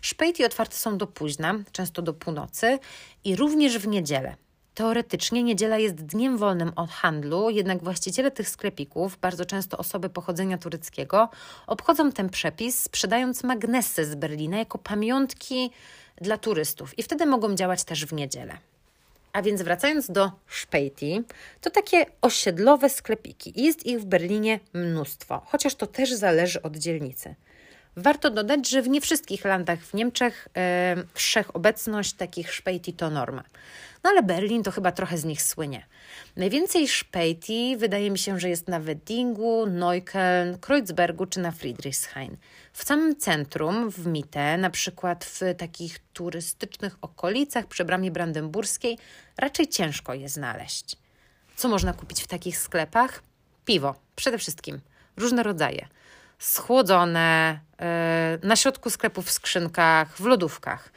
Szpejti 0.00 0.44
otwarte 0.44 0.76
są 0.76 0.98
do 0.98 1.06
późna, 1.06 1.54
często 1.72 2.02
do 2.02 2.14
północy 2.14 2.78
i 3.24 3.36
również 3.36 3.78
w 3.78 3.88
niedzielę. 3.88 4.36
Teoretycznie 4.74 5.42
niedziela 5.42 5.78
jest 5.78 5.94
dniem 5.94 6.38
wolnym 6.38 6.72
od 6.76 6.90
handlu, 6.90 7.50
jednak 7.50 7.84
właściciele 7.84 8.30
tych 8.30 8.48
sklepików, 8.48 9.18
bardzo 9.18 9.44
często 9.44 9.78
osoby 9.78 10.08
pochodzenia 10.08 10.58
tureckiego, 10.58 11.28
obchodzą 11.66 12.12
ten 12.12 12.28
przepis, 12.28 12.82
sprzedając 12.82 13.44
magnesy 13.44 14.04
z 14.04 14.14
Berlina 14.14 14.58
jako 14.58 14.78
pamiątki 14.78 15.70
dla 16.20 16.38
turystów 16.38 16.98
i 16.98 17.02
wtedy 17.02 17.26
mogą 17.26 17.54
działać 17.54 17.84
też 17.84 18.06
w 18.06 18.12
niedzielę. 18.12 18.58
A 19.32 19.42
więc 19.42 19.62
wracając 19.62 20.10
do 20.10 20.32
Szpejti, 20.46 21.22
to 21.60 21.70
takie 21.70 22.06
osiedlowe 22.20 22.90
sklepiki. 22.90 23.52
Jest 23.64 23.86
ich 23.86 24.00
w 24.00 24.04
Berlinie 24.04 24.60
mnóstwo, 24.72 25.42
chociaż 25.46 25.74
to 25.74 25.86
też 25.86 26.12
zależy 26.12 26.62
od 26.62 26.76
dzielnicy. 26.76 27.34
Warto 27.98 28.30
dodać, 28.30 28.68
że 28.68 28.82
w 28.82 28.88
nie 28.88 29.00
wszystkich 29.00 29.44
landach 29.44 29.80
w 29.80 29.94
Niemczech 29.94 30.48
e, 30.56 30.96
wszechobecność 31.14 32.12
takich 32.12 32.52
szpejti 32.52 32.92
to 32.92 33.10
norma. 33.10 33.44
No 34.04 34.10
ale 34.10 34.22
Berlin 34.22 34.62
to 34.62 34.70
chyba 34.70 34.92
trochę 34.92 35.18
z 35.18 35.24
nich 35.24 35.42
słynie. 35.42 35.86
Najwięcej 36.36 36.88
szpejti 36.88 37.76
wydaje 37.76 38.10
mi 38.10 38.18
się, 38.18 38.40
że 38.40 38.48
jest 38.48 38.68
na 38.68 38.80
Weddingu, 38.80 39.66
Neukölln, 39.66 40.58
Kreuzbergu 40.60 41.26
czy 41.26 41.40
na 41.40 41.52
Friedrichshain. 41.52 42.36
W 42.72 42.84
samym 42.84 43.16
centrum, 43.16 43.90
w 43.90 44.06
Mitte, 44.06 44.58
na 44.58 44.70
przykład 44.70 45.24
w 45.24 45.40
takich 45.58 45.98
turystycznych 46.12 46.96
okolicach 47.00 47.66
przy 47.66 47.84
bramie 47.84 48.10
brandenburskiej, 48.10 48.98
raczej 49.36 49.68
ciężko 49.68 50.14
je 50.14 50.28
znaleźć. 50.28 50.96
Co 51.56 51.68
można 51.68 51.92
kupić 51.92 52.22
w 52.22 52.26
takich 52.26 52.58
sklepach? 52.58 53.22
Piwo, 53.64 53.94
przede 54.16 54.38
wszystkim, 54.38 54.80
różne 55.16 55.42
rodzaje 55.42 55.88
schłodzone, 56.38 57.60
yy, 58.42 58.48
na 58.48 58.56
środku 58.56 58.90
sklepu 58.90 59.22
w 59.22 59.30
skrzynkach, 59.30 60.16
w 60.16 60.24
lodówkach. 60.24 60.92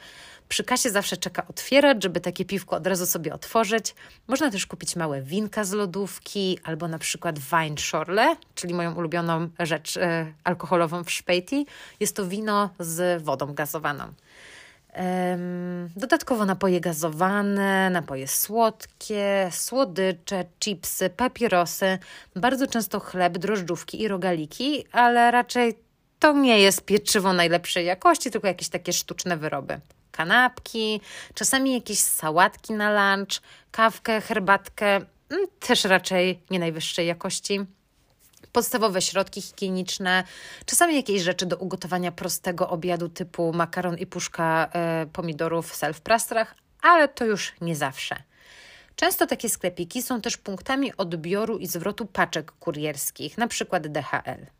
Przy 0.48 0.64
kasie 0.64 0.90
zawsze 0.90 1.16
czeka 1.16 1.46
otwierać, 1.48 2.02
żeby 2.02 2.20
takie 2.20 2.44
piwko 2.44 2.76
od 2.76 2.86
razu 2.86 3.06
sobie 3.06 3.34
otworzyć. 3.34 3.94
Można 4.28 4.50
też 4.50 4.66
kupić 4.66 4.96
małe 4.96 5.22
winka 5.22 5.64
z 5.64 5.72
lodówki 5.72 6.58
albo 6.64 6.88
na 6.88 6.98
przykład 6.98 7.38
Weinschorle, 7.38 8.36
czyli 8.54 8.74
moją 8.74 8.94
ulubioną 8.94 9.48
rzecz 9.58 9.96
yy, 9.96 10.02
alkoholową 10.44 11.04
w 11.04 11.10
Szpejti. 11.10 11.66
Jest 12.00 12.16
to 12.16 12.26
wino 12.26 12.70
z 12.78 13.22
wodą 13.22 13.54
gazowaną. 13.54 14.12
Dodatkowo 15.96 16.44
napoje 16.44 16.80
gazowane, 16.80 17.90
napoje 17.90 18.28
słodkie, 18.28 19.48
słodycze, 19.52 20.44
chipsy, 20.60 21.10
papierosy, 21.10 21.98
bardzo 22.36 22.66
często 22.66 23.00
chleb, 23.00 23.38
drożdżówki 23.38 24.02
i 24.02 24.08
rogaliki, 24.08 24.84
ale 24.92 25.30
raczej 25.30 25.78
to 26.18 26.32
nie 26.32 26.60
jest 26.60 26.84
pieczywo 26.84 27.32
najlepszej 27.32 27.86
jakości, 27.86 28.30
tylko 28.30 28.48
jakieś 28.48 28.68
takie 28.68 28.92
sztuczne 28.92 29.36
wyroby. 29.36 29.80
Kanapki, 30.12 31.00
czasami 31.34 31.74
jakieś 31.74 31.98
sałatki 31.98 32.72
na 32.72 33.16
lunch, 33.16 33.40
kawkę, 33.70 34.20
herbatkę, 34.20 34.86
mm, 34.96 35.46
też 35.60 35.84
raczej 35.84 36.42
nie 36.50 36.58
najwyższej 36.58 37.06
jakości 37.06 37.60
podstawowe 38.52 39.02
środki 39.02 39.42
higieniczne, 39.42 40.24
czasami 40.66 40.96
jakieś 40.96 41.22
rzeczy 41.22 41.46
do 41.46 41.56
ugotowania 41.56 42.12
prostego 42.12 42.68
obiadu 42.68 43.08
typu 43.08 43.52
makaron 43.52 43.98
i 43.98 44.06
puszka 44.06 44.70
e, 44.72 45.06
pomidorów 45.12 45.70
w 45.70 45.76
self-prastrach, 45.76 46.46
ale 46.82 47.08
to 47.08 47.24
już 47.24 47.52
nie 47.60 47.76
zawsze. 47.76 48.16
Często 48.96 49.26
takie 49.26 49.48
sklepiki 49.48 50.02
są 50.02 50.20
też 50.20 50.36
punktami 50.36 50.96
odbioru 50.96 51.58
i 51.58 51.66
zwrotu 51.66 52.06
paczek 52.06 52.52
kurierskich, 52.52 53.38
np. 53.38 53.80
DHL. 53.80 54.59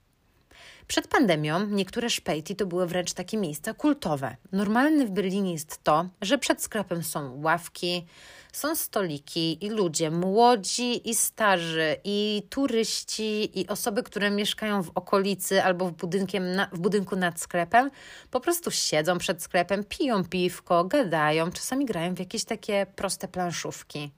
Przed 0.90 1.08
pandemią 1.08 1.66
niektóre 1.66 2.10
szpejti 2.10 2.56
to 2.56 2.66
były 2.66 2.86
wręcz 2.86 3.12
takie 3.12 3.36
miejsca 3.36 3.74
kultowe. 3.74 4.36
Normalne 4.52 5.06
w 5.06 5.10
Berlinie 5.10 5.52
jest 5.52 5.84
to, 5.84 6.08
że 6.22 6.38
przed 6.38 6.62
sklepem 6.62 7.02
są 7.02 7.42
ławki, 7.42 8.06
są 8.52 8.76
stoliki 8.76 9.64
i 9.64 9.70
ludzie, 9.70 10.10
młodzi 10.10 11.10
i 11.10 11.14
starzy, 11.14 11.96
i 12.04 12.42
turyści, 12.50 13.60
i 13.60 13.66
osoby, 13.68 14.02
które 14.02 14.30
mieszkają 14.30 14.82
w 14.82 14.90
okolicy 14.94 15.62
albo 15.62 15.86
w, 15.86 15.92
budynkiem 15.92 16.52
na, 16.52 16.66
w 16.72 16.78
budynku 16.78 17.16
nad 17.16 17.40
sklepem, 17.40 17.90
po 18.30 18.40
prostu 18.40 18.70
siedzą 18.70 19.18
przed 19.18 19.42
sklepem, 19.42 19.84
piją 19.84 20.24
piwko, 20.24 20.84
gadają, 20.84 21.52
czasami 21.52 21.86
grają 21.86 22.14
w 22.14 22.18
jakieś 22.18 22.44
takie 22.44 22.86
proste 22.96 23.28
planszówki. 23.28 24.10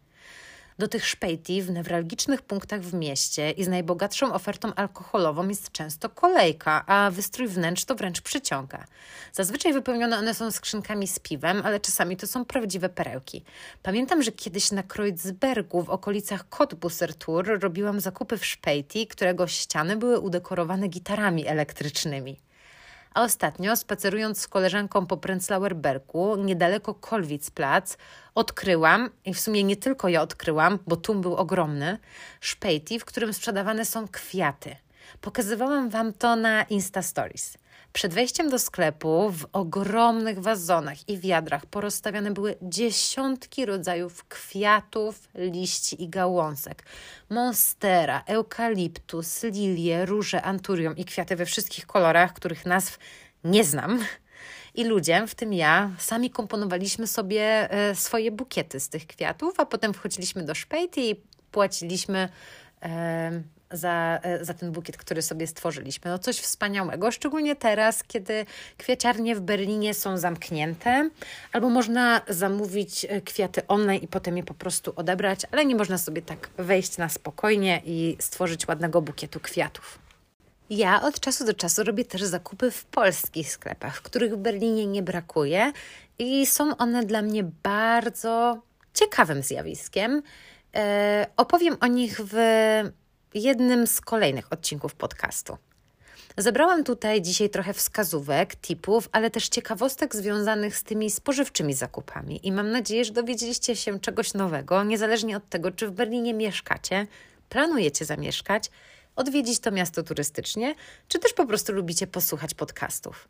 Do 0.78 0.88
tych 0.88 1.06
szpejti 1.06 1.62
w 1.62 1.70
newralgicznych 1.70 2.42
punktach 2.42 2.80
w 2.80 2.94
mieście 2.94 3.50
i 3.50 3.64
z 3.64 3.68
najbogatszą 3.68 4.34
ofertą 4.34 4.74
alkoholową 4.74 5.48
jest 5.48 5.72
często 5.72 6.08
kolejka, 6.08 6.84
a 6.86 7.10
wystrój 7.10 7.48
wnętrz 7.48 7.84
to 7.84 7.94
wręcz 7.94 8.20
przyciąga. 8.20 8.84
Zazwyczaj 9.32 9.72
wypełnione 9.72 10.18
one 10.18 10.34
są 10.34 10.50
skrzynkami 10.50 11.08
z 11.08 11.18
piwem, 11.18 11.62
ale 11.64 11.80
czasami 11.80 12.16
to 12.16 12.26
są 12.26 12.44
prawdziwe 12.44 12.88
perełki. 12.88 13.44
Pamiętam, 13.82 14.22
że 14.22 14.32
kiedyś 14.32 14.72
na 14.72 14.82
Kreuzbergu 14.82 15.82
w 15.82 15.90
okolicach 15.90 16.48
Cottbuser 16.48 17.14
Tour 17.14 17.60
robiłam 17.60 18.00
zakupy 18.00 18.38
w 18.38 18.46
szpejti, 18.46 19.06
którego 19.06 19.46
ściany 19.46 19.96
były 19.96 20.18
udekorowane 20.18 20.88
gitarami 20.88 21.46
elektrycznymi. 21.46 22.36
A 23.14 23.22
ostatnio, 23.22 23.76
spacerując 23.76 24.40
z 24.40 24.48
koleżanką 24.48 25.06
po 25.06 25.16
Prenzlauer 25.16 25.76
Bergu, 25.76 26.36
niedaleko 26.36 26.94
Kolwitz-Plac, 26.94 27.96
odkryłam, 28.34 29.10
i 29.24 29.34
w 29.34 29.40
sumie 29.40 29.64
nie 29.64 29.76
tylko 29.76 30.08
ja 30.08 30.22
odkryłam, 30.22 30.78
bo 30.86 30.96
tłum 30.96 31.20
był 31.20 31.36
ogromny, 31.36 31.98
szpejti, 32.40 33.00
w 33.00 33.04
którym 33.04 33.34
sprzedawane 33.34 33.84
są 33.84 34.08
kwiaty. 34.08 34.76
Pokazywałam 35.20 35.90
Wam 35.90 36.12
to 36.12 36.36
na 36.36 36.62
Insta 36.62 37.02
Stories. 37.02 37.61
Przed 37.92 38.14
wejściem 38.14 38.50
do 38.50 38.58
sklepu 38.58 39.30
w 39.30 39.46
ogromnych 39.52 40.38
wazonach 40.40 41.08
i 41.08 41.18
wiadrach 41.18 41.66
porozstawiane 41.66 42.30
były 42.30 42.56
dziesiątki 42.62 43.66
rodzajów 43.66 44.24
kwiatów, 44.24 45.28
liści 45.34 46.02
i 46.02 46.08
gałązek. 46.08 46.82
Monstera, 47.30 48.22
eukaliptus, 48.26 49.42
lilie, 49.42 50.06
róże, 50.06 50.42
anturium 50.42 50.96
i 50.96 51.04
kwiaty 51.04 51.36
we 51.36 51.46
wszystkich 51.46 51.86
kolorach, 51.86 52.32
których 52.32 52.66
nazw 52.66 52.98
nie 53.44 53.64
znam. 53.64 54.04
I 54.74 54.84
ludzie, 54.84 55.26
w 55.26 55.34
tym 55.34 55.52
ja, 55.52 55.90
sami 55.98 56.30
komponowaliśmy 56.30 57.06
sobie 57.06 57.70
e, 57.70 57.94
swoje 57.94 58.30
bukiety 58.30 58.80
z 58.80 58.88
tych 58.88 59.06
kwiatów, 59.06 59.60
a 59.60 59.66
potem 59.66 59.94
wchodziliśmy 59.94 60.42
do 60.42 60.54
szpejty 60.54 61.00
i 61.00 61.16
płaciliśmy 61.50 62.28
e, 62.82 63.42
za, 63.72 64.20
e, 64.22 64.44
za 64.44 64.54
ten 64.54 64.72
bukiet, 64.72 64.96
który 64.96 65.22
sobie 65.22 65.46
stworzyliśmy. 65.46 66.10
No 66.10 66.18
coś 66.18 66.38
wspaniałego, 66.38 67.10
szczególnie 67.10 67.56
teraz, 67.56 68.04
kiedy 68.04 68.46
kwiaciarnie 68.78 69.36
w 69.36 69.40
Berlinie 69.40 69.94
są 69.94 70.18
zamknięte, 70.18 71.10
albo 71.52 71.70
można 71.70 72.20
zamówić 72.28 73.06
e, 73.08 73.20
kwiaty 73.20 73.66
online 73.66 74.02
i 74.02 74.08
potem 74.08 74.36
je 74.36 74.42
po 74.42 74.54
prostu 74.54 74.92
odebrać, 74.96 75.40
ale 75.52 75.66
nie 75.66 75.76
można 75.76 75.98
sobie 75.98 76.22
tak 76.22 76.48
wejść 76.58 76.96
na 76.96 77.08
spokojnie 77.08 77.82
i 77.84 78.16
stworzyć 78.20 78.68
ładnego 78.68 79.02
bukietu 79.02 79.40
kwiatów. 79.40 79.98
Ja 80.70 81.02
od 81.02 81.20
czasu 81.20 81.44
do 81.44 81.54
czasu 81.54 81.84
robię 81.84 82.04
też 82.04 82.22
zakupy 82.22 82.70
w 82.70 82.84
polskich 82.84 83.52
sklepach, 83.52 84.02
których 84.02 84.34
w 84.34 84.36
Berlinie 84.36 84.86
nie 84.86 85.02
brakuje 85.02 85.72
i 86.18 86.46
są 86.46 86.76
one 86.76 87.04
dla 87.04 87.22
mnie 87.22 87.44
bardzo 87.62 88.62
ciekawym 88.94 89.42
zjawiskiem. 89.42 90.22
E, 90.74 91.26
opowiem 91.36 91.76
o 91.80 91.86
nich 91.86 92.20
w 92.24 92.34
jednym 93.34 93.86
z 93.86 94.00
kolejnych 94.00 94.52
odcinków 94.52 94.94
podcastu. 94.94 95.56
Zebrałam 96.36 96.84
tutaj 96.84 97.22
dzisiaj 97.22 97.50
trochę 97.50 97.72
wskazówek, 97.72 98.56
tipów, 98.56 99.08
ale 99.12 99.30
też 99.30 99.48
ciekawostek 99.48 100.16
związanych 100.16 100.76
z 100.76 100.82
tymi 100.82 101.10
spożywczymi 101.10 101.74
zakupami 101.74 102.46
i 102.46 102.52
mam 102.52 102.70
nadzieję, 102.70 103.04
że 103.04 103.12
dowiedzieliście 103.12 103.76
się 103.76 104.00
czegoś 104.00 104.34
nowego, 104.34 104.84
niezależnie 104.84 105.36
od 105.36 105.48
tego, 105.48 105.70
czy 105.70 105.86
w 105.86 105.90
Berlinie 105.90 106.34
mieszkacie, 106.34 107.06
planujecie 107.48 108.04
zamieszkać, 108.04 108.70
odwiedzić 109.16 109.60
to 109.60 109.70
miasto 109.70 110.02
turystycznie, 110.02 110.74
czy 111.08 111.18
też 111.18 111.32
po 111.32 111.46
prostu 111.46 111.72
lubicie 111.72 112.06
posłuchać 112.06 112.54
podcastów. 112.54 113.28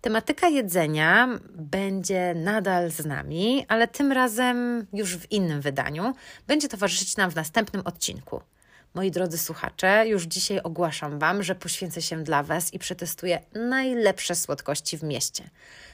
Tematyka 0.00 0.48
jedzenia 0.48 1.28
będzie 1.54 2.34
nadal 2.34 2.90
z 2.90 3.06
nami, 3.06 3.64
ale 3.68 3.88
tym 3.88 4.12
razem 4.12 4.86
już 4.92 5.16
w 5.16 5.32
innym 5.32 5.60
wydaniu. 5.60 6.14
Będzie 6.46 6.68
towarzyszyć 6.68 7.16
nam 7.16 7.30
w 7.30 7.36
następnym 7.36 7.82
odcinku. 7.84 8.40
Moi 8.94 9.10
drodzy 9.10 9.38
słuchacze, 9.38 10.04
już 10.08 10.22
dzisiaj 10.22 10.60
ogłaszam 10.60 11.18
Wam, 11.18 11.42
że 11.42 11.54
poświęcę 11.54 12.02
się 12.02 12.22
dla 12.22 12.42
Was 12.42 12.74
i 12.74 12.78
przetestuję 12.78 13.40
najlepsze 13.54 14.34
słodkości 14.34 14.98
w 14.98 15.02
mieście, 15.02 15.50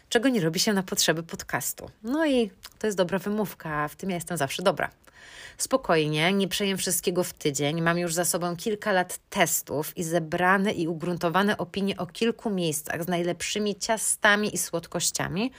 czego 0.09 0.29
nie 0.29 0.41
robi 0.41 0.61
się 0.61 0.73
na 0.73 0.83
potrzeby 0.83 1.23
podcastu. 1.23 1.91
No 2.03 2.27
i 2.27 2.51
to 2.79 2.87
jest 2.87 2.97
dobra 2.97 3.19
wymówka, 3.19 3.89
w 3.89 3.97
tym 3.97 4.11
ja 4.11 4.17
jestem 4.17 4.37
zawsze 4.37 4.63
dobra. 4.63 4.91
Spokojnie, 5.59 6.33
nie 6.33 6.49
przejem 6.49 6.79
wszystkiego 6.79 7.25
w 7.25 7.33
tydzień. 7.33 7.83
Mam 7.83 7.99
już 7.99 8.15
za 8.15 8.25
sobą 8.25 8.57
kilka 8.57 8.93
lat 8.93 9.19
testów 9.31 9.97
i 9.97 10.05
zebrane 10.05 10.73
i 10.73 10.89
ugruntowane 10.89 11.59
opinie 11.59 11.97
o 11.97 12.07
kilku 12.07 12.51
miejscach 12.51 13.05
z 13.05 13.09
najlepszymi 13.09 13.77
ciastami 13.77 14.55
i 14.55 14.59
słodkościami, 14.59 15.51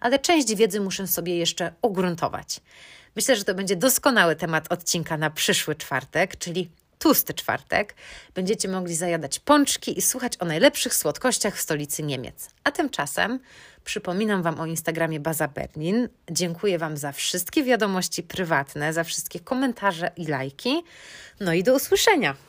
ale 0.00 0.18
część 0.18 0.54
wiedzy 0.54 0.80
muszę 0.80 1.06
sobie 1.06 1.36
jeszcze 1.36 1.72
ugruntować. 1.82 2.60
Myślę, 3.16 3.36
że 3.36 3.44
to 3.44 3.54
będzie 3.54 3.76
doskonały 3.76 4.36
temat 4.36 4.72
odcinka 4.72 5.16
na 5.16 5.30
przyszły 5.30 5.74
czwartek, 5.74 6.36
czyli 6.36 6.70
tłusty 6.98 7.34
czwartek, 7.34 7.94
będziecie 8.34 8.68
mogli 8.68 8.94
zajadać 8.94 9.38
pączki 9.38 9.98
i 9.98 10.02
słuchać 10.02 10.32
o 10.40 10.44
najlepszych 10.44 10.94
słodkościach 10.94 11.56
w 11.56 11.60
stolicy 11.60 12.02
Niemiec. 12.02 12.50
A 12.64 12.70
tymczasem 12.70 13.40
przypominam 13.84 14.42
Wam 14.42 14.60
o 14.60 14.66
Instagramie 14.66 15.20
Baza 15.20 15.48
Berlin. 15.48 16.08
Dziękuję 16.30 16.78
Wam 16.78 16.96
za 16.96 17.12
wszystkie 17.12 17.64
wiadomości 17.64 18.22
prywatne, 18.22 18.92
za 18.92 19.04
wszystkie 19.04 19.40
komentarze 19.40 20.10
i 20.16 20.26
lajki. 20.26 20.82
No 21.40 21.52
i 21.52 21.62
do 21.62 21.74
usłyszenia. 21.74 22.47